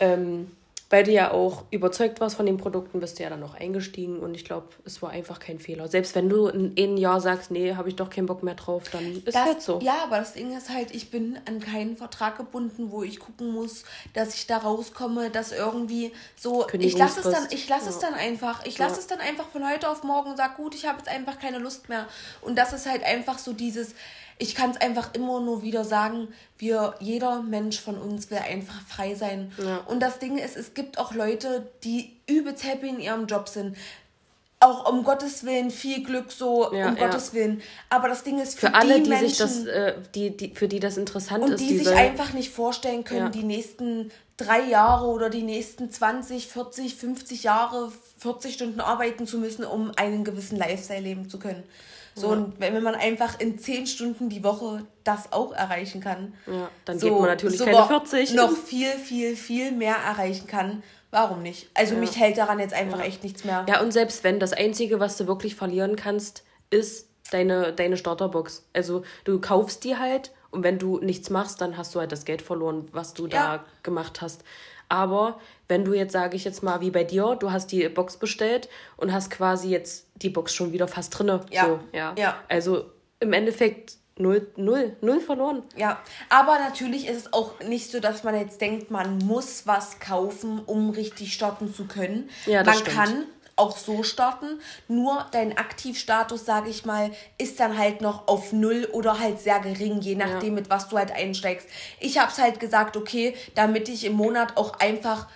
[0.00, 0.55] Ähm,
[0.88, 4.20] weil du ja auch überzeugt warst von den Produkten, bist du ja dann noch eingestiegen
[4.20, 5.88] und ich glaube, es war einfach kein Fehler.
[5.88, 8.84] Selbst wenn du in einem Jahr sagst, nee, habe ich doch keinen Bock mehr drauf,
[8.92, 9.80] dann ist das halt so.
[9.82, 13.50] Ja, aber das Ding ist halt, ich bin an keinen Vertrag gebunden, wo ich gucken
[13.52, 16.66] muss, dass ich da rauskomme, dass irgendwie so.
[16.72, 17.90] Ich lasse es dann, ich lasse ja.
[17.90, 18.64] es dann einfach.
[18.64, 19.00] Ich lasse ja.
[19.00, 21.58] es dann einfach von heute auf morgen und sag, gut, ich habe jetzt einfach keine
[21.58, 22.06] Lust mehr.
[22.42, 23.94] Und das ist halt einfach so dieses
[24.38, 28.80] ich kann es einfach immer nur wieder sagen, wir, jeder Mensch von uns will einfach
[28.86, 29.52] frei sein.
[29.62, 29.78] Ja.
[29.86, 33.76] Und das Ding ist, es gibt auch Leute, die übelst happy in ihrem Job sind.
[34.58, 37.06] Auch um Gottes Willen viel Glück, so ja, um ja.
[37.06, 37.62] Gottes Willen.
[37.90, 40.54] Aber das Ding ist für, für alle, die, die Menschen, sich das, äh, die, die,
[40.54, 41.60] für die das interessant und ist.
[41.60, 46.46] Und die sich einfach nicht vorstellen können, die nächsten drei Jahre oder die nächsten 20,
[46.48, 51.62] 40, 50 Jahre 40 Stunden arbeiten zu müssen, um einen gewissen Lifestyle leben zu können.
[52.18, 52.32] So, ja.
[52.32, 56.98] und wenn man einfach in 10 Stunden die Woche das auch erreichen kann, ja, dann
[56.98, 58.32] so, geht man natürlich keine 40.
[58.32, 60.82] Noch viel, viel, viel mehr erreichen kann.
[61.10, 61.68] Warum nicht?
[61.74, 62.00] Also ja.
[62.00, 63.66] mich hält daran jetzt einfach echt nichts mehr.
[63.68, 68.66] Ja, und selbst wenn das Einzige, was du wirklich verlieren kannst, ist deine, deine Starterbox.
[68.72, 72.24] Also du kaufst die halt und wenn du nichts machst, dann hast du halt das
[72.24, 74.42] Geld verloren, was du da gemacht hast.
[74.88, 78.16] Aber wenn du jetzt, sage ich jetzt mal, wie bei dir, du hast die Box
[78.16, 81.40] bestellt und hast quasi jetzt die Box schon wieder fast drinne.
[81.50, 81.64] Ja.
[81.64, 82.14] So, ja.
[82.16, 82.36] ja.
[82.48, 85.62] Also im Endeffekt null, null, null verloren.
[85.76, 90.00] Ja, aber natürlich ist es auch nicht so, dass man jetzt denkt, man muss was
[90.00, 92.30] kaufen, um richtig starten zu können.
[92.46, 92.96] Ja, das man stimmt.
[92.96, 94.60] kann auch so starten.
[94.86, 99.60] Nur dein Aktivstatus, sage ich mal, ist dann halt noch auf null oder halt sehr
[99.60, 100.60] gering, je nachdem, ja.
[100.60, 101.66] mit was du halt einsteigst.
[101.98, 105.26] Ich habe es halt gesagt, okay, damit ich im Monat auch einfach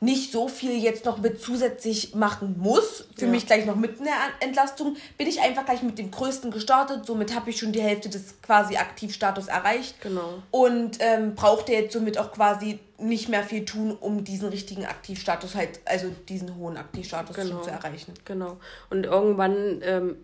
[0.00, 3.30] nicht so viel jetzt noch mit zusätzlich machen muss, für ja.
[3.30, 7.04] mich gleich noch mit einer Entlastung, bin ich einfach gleich mit dem Größten gestartet.
[7.04, 10.00] Somit habe ich schon die Hälfte des quasi Aktivstatus erreicht.
[10.00, 10.42] Genau.
[10.52, 15.54] Und ähm, brauchte jetzt somit auch quasi nicht mehr viel tun, um diesen richtigen Aktivstatus
[15.54, 17.60] halt, also diesen hohen Aktivstatus genau.
[17.62, 18.14] zu erreichen.
[18.24, 18.58] Genau.
[18.90, 20.16] Und irgendwann ähm,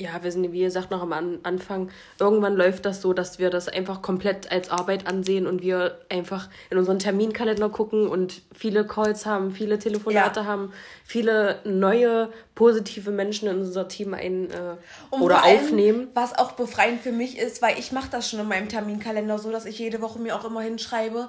[0.00, 1.90] ja, wir sind, wie gesagt, noch am Anfang.
[2.18, 6.48] Irgendwann läuft das so, dass wir das einfach komplett als Arbeit ansehen und wir einfach
[6.70, 10.46] in unseren Terminkalender gucken und viele Calls haben, viele Telefonate ja.
[10.46, 10.72] haben,
[11.04, 14.76] viele neue positive Menschen in unser Team ein äh,
[15.10, 16.08] oder allem, aufnehmen.
[16.14, 19.50] Was auch befreiend für mich ist, weil ich mache das schon in meinem Terminkalender so,
[19.50, 21.28] dass ich jede Woche mir auch immer hinschreibe,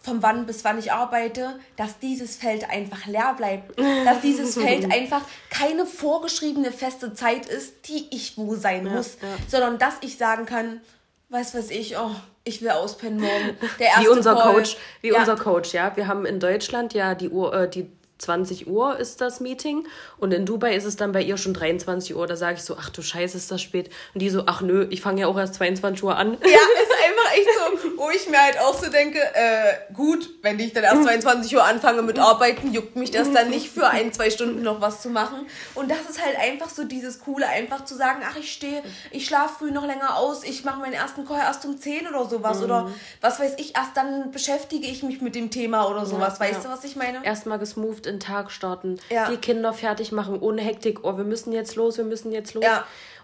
[0.00, 3.78] von wann bis wann ich arbeite, dass dieses Feld einfach leer bleibt.
[4.04, 9.18] Dass dieses Feld einfach keine vorgeschriebene feste Zeit ist, die ich wo sein ja, muss.
[9.20, 9.28] Ja.
[9.48, 10.80] Sondern dass ich sagen kann,
[11.28, 12.10] weiß was ich, oh,
[12.44, 13.56] ich will auspennen morgen.
[13.78, 14.54] Der erste wie unser Call.
[14.54, 15.18] Coach, wie ja.
[15.18, 15.94] unser Coach, ja.
[15.96, 19.86] Wir haben in Deutschland ja die Uhr, äh, die 20 Uhr ist das Meeting
[20.18, 22.26] und in Dubai ist es dann bei ihr schon 23 Uhr.
[22.26, 23.90] Da sage ich so, ach du Scheiße, ist das spät.
[24.14, 26.32] Und die so, ach nö, ich fange ja auch erst 22 Uhr an.
[26.32, 26.92] Ja, ist
[27.32, 31.02] echt so, wo ich mir halt auch so denke, äh, gut, wenn ich dann erst
[31.02, 34.80] 22 Uhr anfange mit Arbeiten, juckt mich das dann nicht für ein, zwei Stunden noch
[34.80, 35.46] was zu machen.
[35.74, 39.26] Und das ist halt einfach so dieses Coole, einfach zu sagen, ach ich stehe, ich
[39.26, 42.58] schlafe früh noch länger aus, ich mache meinen ersten Call erst um 10 oder sowas.
[42.58, 42.64] Mhm.
[42.64, 46.34] Oder was weiß ich, erst dann beschäftige ich mich mit dem Thema oder sowas.
[46.38, 46.70] Ja, weißt ja.
[46.70, 47.24] du, was ich meine?
[47.24, 49.30] Erstmal gesmoved in den Tag starten, ja.
[49.30, 52.64] die Kinder fertig machen, ohne Hektik, oh, wir müssen jetzt los, wir müssen jetzt los.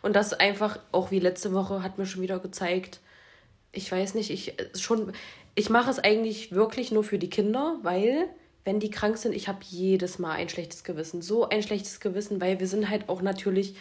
[0.03, 3.01] Und das einfach, auch wie letzte Woche, hat mir schon wieder gezeigt,
[3.75, 5.13] ich weiß nicht, ich äh, schon,
[5.55, 8.29] ich mache es eigentlich wirklich nur für die Kinder, weil
[8.65, 11.23] wenn die krank sind, ich habe jedes Mal ein schlechtes Gewissen.
[11.23, 13.75] So ein schlechtes Gewissen, weil wir sind halt auch natürlich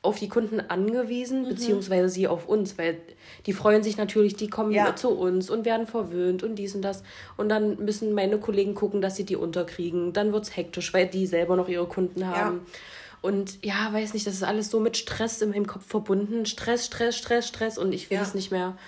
[0.00, 1.48] auf die Kunden angewiesen, mhm.
[1.48, 3.00] beziehungsweise sie auf uns, weil
[3.46, 4.94] die freuen sich natürlich, die kommen ja.
[4.94, 7.02] zu uns und werden verwöhnt und dies und das.
[7.36, 10.12] Und dann müssen meine Kollegen gucken, dass sie die unterkriegen.
[10.12, 12.58] Dann wird es hektisch, weil die selber noch ihre Kunden haben.
[12.58, 12.72] Ja.
[13.20, 16.46] Und ja, weiß nicht, das ist alles so mit Stress in meinem Kopf verbunden.
[16.46, 18.78] Stress, Stress, Stress, Stress und ich will es nicht mehr.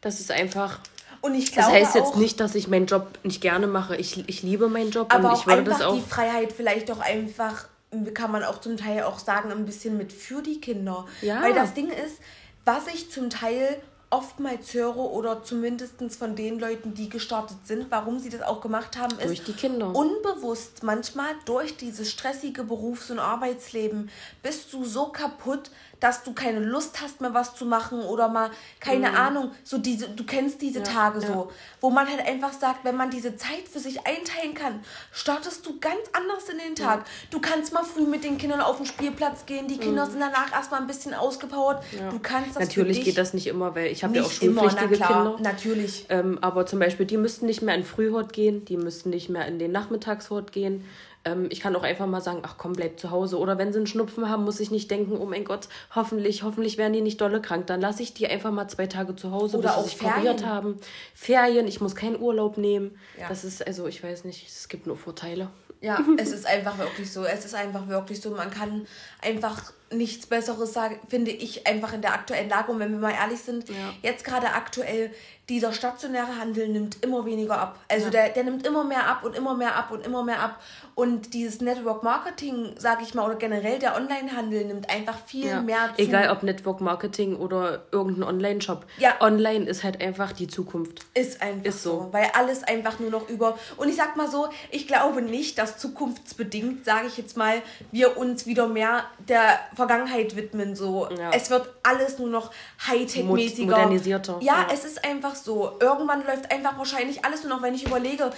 [0.00, 0.80] Das ist einfach.
[1.20, 3.96] Und ich glaube das heißt jetzt auch, nicht, dass ich meinen Job nicht gerne mache.
[3.96, 5.94] Ich, ich liebe meinen Job aber und ich würde das auch.
[5.94, 7.66] die Freiheit vielleicht auch einfach
[8.14, 11.06] kann man auch zum Teil auch sagen, ein bisschen mit für die Kinder.
[11.22, 11.42] Ja.
[11.42, 12.18] Weil das Ding ist,
[12.64, 13.80] was ich zum Teil
[14.10, 18.96] oftmals höre oder zumindest von den Leuten, die gestartet sind, warum sie das auch gemacht
[18.96, 19.94] haben, ist durch die Kinder.
[19.94, 24.10] unbewusst manchmal durch dieses stressige Berufs- und Arbeitsleben
[24.42, 25.70] bist du so kaputt,
[26.00, 29.16] dass du keine Lust hast mehr was zu machen oder mal, keine mhm.
[29.16, 31.48] Ahnung, so diese, du kennst diese ja, Tage so, ja.
[31.80, 34.80] wo man halt einfach sagt, wenn man diese Zeit für sich einteilen kann,
[35.12, 37.00] startest du ganz anders in den Tag.
[37.00, 37.04] Ja.
[37.30, 40.10] Du kannst mal früh mit den Kindern auf den Spielplatz gehen, die Kinder mhm.
[40.10, 41.82] sind danach erstmal ein bisschen ausgepowert.
[42.10, 45.06] Du kannst das Natürlich geht das nicht immer, weil ich habe ja auch schulpflichtige immer,
[45.06, 45.36] Kinder.
[45.40, 46.06] Natürlich.
[46.08, 49.46] Ähm, aber zum Beispiel, die müssten nicht mehr in Frühhort gehen, die müssten nicht mehr
[49.46, 50.84] in den Nachmittagshort gehen
[51.24, 53.38] ähm, ich kann auch einfach mal sagen, ach komm, bleib zu Hause.
[53.38, 56.78] Oder wenn sie einen Schnupfen haben, muss ich nicht denken, oh mein Gott, hoffentlich, hoffentlich
[56.78, 57.66] werden die nicht dolle krank.
[57.66, 60.46] Dann lasse ich die einfach mal zwei Tage zu Hause, Oder bis sie sich Ferien.
[60.46, 60.78] haben.
[61.14, 62.98] Ferien, ich muss keinen Urlaub nehmen.
[63.18, 63.28] Ja.
[63.28, 65.50] Das ist, also ich weiß nicht, es gibt nur Vorteile.
[65.80, 67.24] Ja, es ist einfach wirklich so.
[67.24, 68.30] Es ist einfach wirklich so.
[68.30, 68.86] Man kann
[69.22, 72.72] einfach nichts Besseres sagen, finde ich, einfach in der aktuellen Lage.
[72.72, 73.74] Und wenn wir mal ehrlich sind, ja.
[74.02, 75.10] jetzt gerade aktuell,
[75.48, 77.78] dieser stationäre Handel nimmt immer weniger ab.
[77.88, 78.10] Also ja.
[78.10, 80.60] der, der nimmt immer mehr ab und immer mehr ab und immer mehr ab.
[80.94, 85.62] Und dieses Network Marketing, sage ich mal, oder generell der Online-Handel nimmt einfach viel ja.
[85.62, 86.02] mehr zu.
[86.02, 88.84] Egal ob Network Marketing oder irgendein Online-Shop.
[88.98, 89.14] Ja.
[89.20, 91.06] Online ist halt einfach die Zukunft.
[91.14, 92.02] Ist einfach ist so.
[92.02, 92.08] so.
[92.12, 93.58] Weil alles einfach nur noch über.
[93.78, 98.18] Und ich sag mal so, ich glaube nicht, dass zukunftsbedingt, sage ich jetzt mal, wir
[98.18, 100.76] uns wieder mehr der Vergangenheit widmen.
[100.76, 101.08] So.
[101.16, 101.30] Ja.
[101.32, 102.50] Es wird alles nur noch
[102.86, 103.66] Hightech-mäßiger.
[103.66, 104.38] Modernisierter.
[104.40, 105.78] Ja, ja, es ist einfach so.
[105.80, 108.30] Irgendwann läuft einfach wahrscheinlich alles nur noch, wenn ich überlege,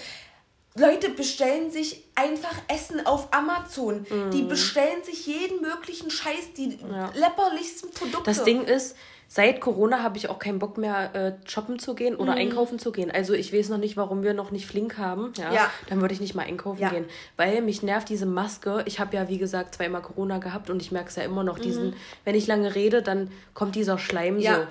[0.76, 4.02] Leute bestellen sich einfach Essen auf Amazon.
[4.02, 4.30] Mm.
[4.30, 4.48] Die mhm.
[4.48, 7.10] bestellen sich jeden möglichen Scheiß, die ja.
[7.14, 8.30] lepperlichsten Produkte.
[8.30, 8.94] Das Ding ist,
[9.32, 12.38] seit Corona habe ich auch keinen Bock mehr, äh, shoppen zu gehen oder mm.
[12.38, 13.12] einkaufen zu gehen.
[13.12, 15.32] Also ich weiß noch nicht, warum wir noch nicht flink haben.
[15.38, 15.70] Ja, ja.
[15.88, 16.88] Dann würde ich nicht mal einkaufen ja.
[16.88, 17.04] gehen.
[17.36, 18.82] Weil mich nervt diese Maske.
[18.86, 21.60] Ich habe ja, wie gesagt, zweimal Corona gehabt und ich merke es ja immer noch.
[21.60, 21.94] Diesen, mm.
[22.24, 24.66] wenn ich lange rede, dann kommt dieser Schleim so.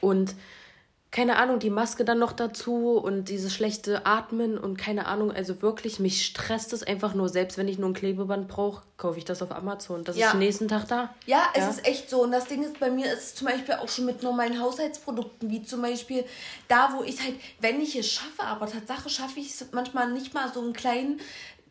[0.00, 0.36] Und
[1.14, 5.62] keine Ahnung, die Maske dann noch dazu und dieses schlechte Atmen und keine Ahnung, also
[5.62, 9.24] wirklich, mich stresst es einfach nur, selbst wenn ich nur ein Klebeband brauche, kaufe ich
[9.24, 10.02] das auf Amazon.
[10.02, 10.30] Das ja.
[10.30, 11.14] ist nächsten Tag da.
[11.26, 11.70] Ja, es ja.
[11.70, 12.24] ist echt so.
[12.24, 15.48] Und das Ding ist, bei mir ist es zum Beispiel auch schon mit normalen Haushaltsprodukten,
[15.50, 16.24] wie zum Beispiel
[16.66, 20.34] da, wo ich halt, wenn ich es schaffe, aber Tatsache schaffe ich es manchmal nicht
[20.34, 21.20] mal so einen kleinen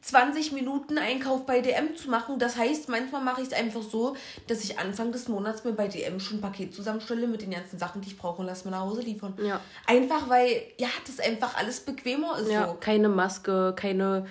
[0.04, 2.38] 20 Minuten Einkauf bei DM zu machen.
[2.38, 4.16] Das heißt, manchmal mache ich es einfach so,
[4.48, 7.80] dass ich Anfang des Monats mir bei DM schon ein Paket zusammenstelle mit den ganzen
[7.80, 9.34] Sachen, die ich brauche und lasse mir nach Hause liefern.
[9.42, 9.62] Ja.
[9.88, 12.52] Einfach weil, ja, das einfach alles bequemer ist.
[12.52, 12.74] Ja, so.
[12.80, 14.26] keine Maske, keine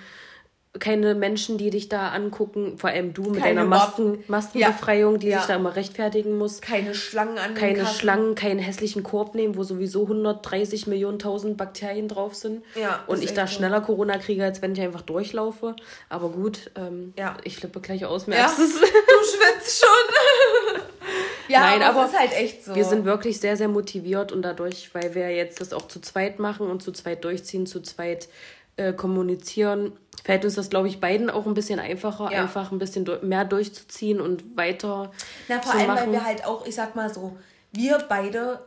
[0.79, 5.19] keine Menschen, die dich da angucken, vor allem du mit keine deiner Masken, Maskenbefreiung, ja.
[5.19, 5.37] die ja.
[5.37, 6.61] sich da immer rechtfertigen muss.
[6.61, 7.99] Keine Schlangen an Keine Kassen.
[7.99, 12.63] Schlangen, keinen hässlichen Korb nehmen, wo sowieso 130 Millionen tausend Bakterien drauf sind.
[12.73, 13.85] Ja, und ich da schneller so.
[13.85, 15.75] Corona kriege, als wenn ich einfach durchlaufe.
[16.09, 17.37] Aber gut, ähm, ja.
[17.43, 18.65] ich flippe gleich aus, merkst ja.
[18.65, 20.81] Du schwitzt schon.
[21.49, 22.73] ja, Nein, aber, aber ist halt echt so.
[22.73, 26.39] Wir sind wirklich sehr, sehr motiviert und dadurch, weil wir jetzt das auch zu zweit
[26.39, 28.27] machen und zu zweit durchziehen, zu zweit
[28.75, 29.93] äh, kommunizieren,
[30.23, 32.41] fällt uns das, glaube ich, beiden auch ein bisschen einfacher, ja.
[32.41, 35.11] einfach ein bisschen mehr durchzuziehen und weiter.
[35.47, 35.99] Na, vor allem, machen.
[36.07, 37.37] weil wir halt auch, ich sag mal so,
[37.71, 38.61] wir beide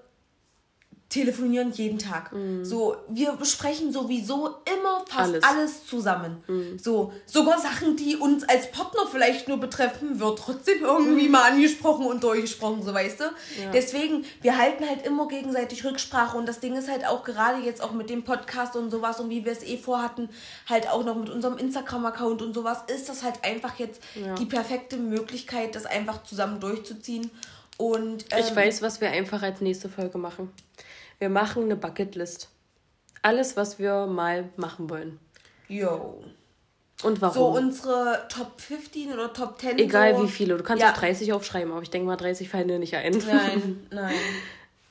[1.09, 2.33] telefonieren jeden Tag.
[2.33, 2.65] Mm.
[2.65, 6.43] So, wir besprechen sowieso immer fast alles, alles zusammen.
[6.49, 6.79] Mm.
[6.79, 11.31] So, sogar Sachen, die uns als Partner vielleicht nur betreffen, wird trotzdem irgendwie mm.
[11.31, 13.25] mal angesprochen und durchgesprochen, so weißt du.
[13.25, 13.71] Ja.
[13.73, 17.83] Deswegen, wir halten halt immer gegenseitig Rücksprache und das Ding ist halt auch gerade jetzt
[17.83, 20.29] auch mit dem Podcast und sowas und wie wir es eh vorhatten,
[20.69, 24.35] halt auch noch mit unserem Instagram-Account und sowas, ist das halt einfach jetzt ja.
[24.35, 27.31] die perfekte Möglichkeit, das einfach zusammen durchzuziehen.
[27.77, 30.51] Und, ähm, ich weiß, was wir einfach als nächste Folge machen.
[31.19, 32.49] Wir machen eine Bucketlist.
[33.23, 35.19] Alles, was wir mal machen wollen.
[35.69, 36.23] Yo.
[37.03, 37.35] Und warum?
[37.35, 39.79] So unsere Top 15 oder Top 10.
[39.79, 40.23] Egal so.
[40.23, 40.57] wie viele.
[40.57, 40.93] Du kannst ja.
[40.93, 43.13] auch 30 aufschreiben, aber ich denke mal, 30 fallen dir nicht ein.
[43.27, 44.15] Nein, nein.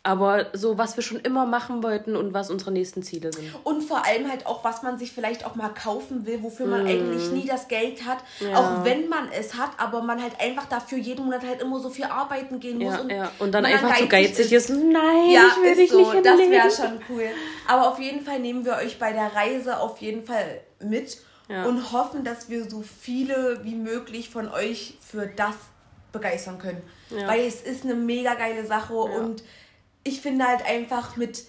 [0.05, 3.51] Aber so, was wir schon immer machen wollten und was unsere nächsten Ziele sind.
[3.63, 6.83] Und vor allem halt auch, was man sich vielleicht auch mal kaufen will, wofür man
[6.83, 6.87] mm.
[6.87, 8.19] eigentlich nie das Geld hat.
[8.39, 8.55] Ja.
[8.55, 11.89] Auch wenn man es hat, aber man halt einfach dafür jeden Monat halt immer so
[11.89, 12.93] viel arbeiten gehen muss.
[12.93, 13.31] Ja, und, ja.
[13.39, 14.69] und dann einfach zu geizig ist.
[14.69, 14.77] ist.
[14.77, 15.97] Nein, ja, ich will dich so.
[15.97, 17.25] nicht Das wäre schon cool.
[17.67, 21.91] Aber auf jeden Fall nehmen wir euch bei der Reise auf jeden Fall mit und
[21.91, 25.55] hoffen, dass wir so viele wie möglich von euch für das
[26.11, 26.81] begeistern können.
[27.09, 29.43] Weil es ist eine mega geile Sache und
[30.05, 31.43] ich finde halt einfach mit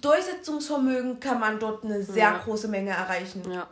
[0.00, 2.38] Durchsetzungsvermögen kann man dort eine sehr ja.
[2.44, 3.42] große Menge erreichen.
[3.50, 3.68] Ja.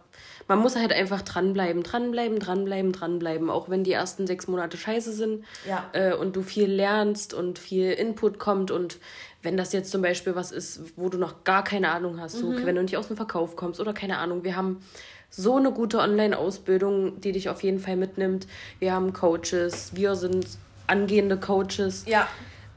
[0.48, 5.12] Man muss halt einfach dranbleiben, dranbleiben, dranbleiben, dranbleiben, auch wenn die ersten sechs Monate scheiße
[5.12, 5.88] sind ja.
[5.92, 8.98] äh, und du viel lernst und viel Input kommt und
[9.42, 12.58] wenn das jetzt zum Beispiel was ist, wo du noch gar keine Ahnung hast, mhm.
[12.58, 14.82] so, wenn du nicht aus dem Verkauf kommst oder keine Ahnung, wir haben
[15.28, 18.48] so eine gute Online-Ausbildung, die dich auf jeden Fall mitnimmt.
[18.80, 20.46] Wir haben Coaches, wir sind
[20.88, 22.04] angehende Coaches.
[22.06, 22.26] Ja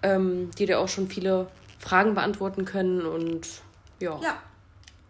[0.03, 1.47] ähm, die dir auch schon viele
[1.79, 3.47] Fragen beantworten können und
[3.99, 4.19] ja.
[4.21, 4.37] Ja.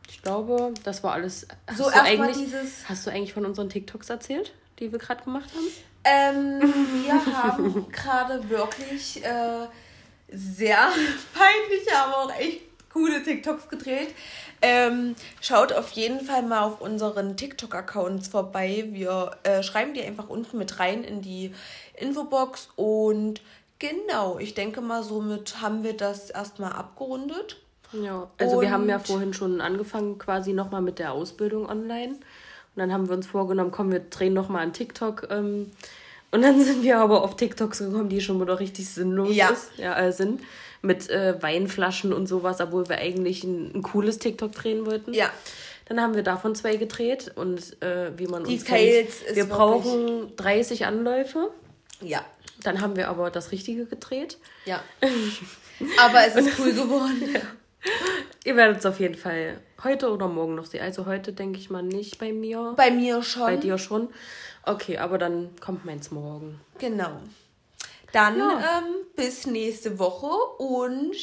[0.09, 1.47] Ich glaube, das war alles.
[1.67, 2.87] Hast so erstmal dieses.
[2.87, 4.53] Hast du eigentlich von unseren TikToks erzählt?
[4.79, 5.67] die wir gerade gemacht haben?
[6.03, 6.73] Ähm,
[7.03, 9.67] wir haben gerade wirklich äh,
[10.31, 10.77] sehr
[11.33, 14.13] peinliche, aber auch echt coole TikToks gedreht.
[14.61, 18.85] Ähm, schaut auf jeden Fall mal auf unseren TikTok-Accounts vorbei.
[18.91, 21.53] Wir äh, schreiben die einfach unten mit rein in die
[21.95, 22.69] Infobox.
[22.75, 23.41] Und
[23.83, 27.57] genau, ich denke mal, somit haben wir das erstmal abgerundet.
[27.91, 32.13] Ja, also und wir haben ja vorhin schon angefangen quasi nochmal mit der Ausbildung online.
[32.13, 35.27] Und dann haben wir uns vorgenommen, komm, wir drehen nochmal an TikTok.
[35.29, 35.71] Ähm,
[36.31, 39.49] und dann sind wir aber auf TikToks gekommen, die schon wieder richtig sinnlos ja.
[39.49, 40.41] ist, ja, äh, sind
[40.81, 45.13] mit äh, Weinflaschen und sowas, obwohl wir eigentlich ein, ein, cooles TikTok drehen wollten.
[45.13, 45.29] Ja.
[45.85, 49.45] Dann haben wir davon zwei gedreht und äh, wie man Die uns Fails kennt, wir
[49.45, 51.51] brauchen 30 Anläufe.
[52.01, 52.25] Ja.
[52.63, 54.37] Dann haben wir aber das Richtige gedreht.
[54.65, 54.81] Ja.
[55.99, 57.29] aber es ist cool geworden.
[57.33, 57.41] ja.
[58.45, 60.81] Ihr werdet es auf jeden Fall heute oder morgen noch sehen.
[60.81, 62.73] Also heute denke ich mal nicht bei mir.
[62.75, 63.43] Bei mir schon.
[63.43, 64.09] Bei dir schon.
[64.63, 66.59] Okay, aber dann kommt meins morgen.
[66.79, 67.19] Genau.
[68.11, 68.79] Dann ja.
[68.79, 71.15] ähm, bis nächste Woche und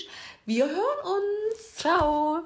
[0.45, 1.77] wir hören uns.
[1.77, 2.43] Ciao.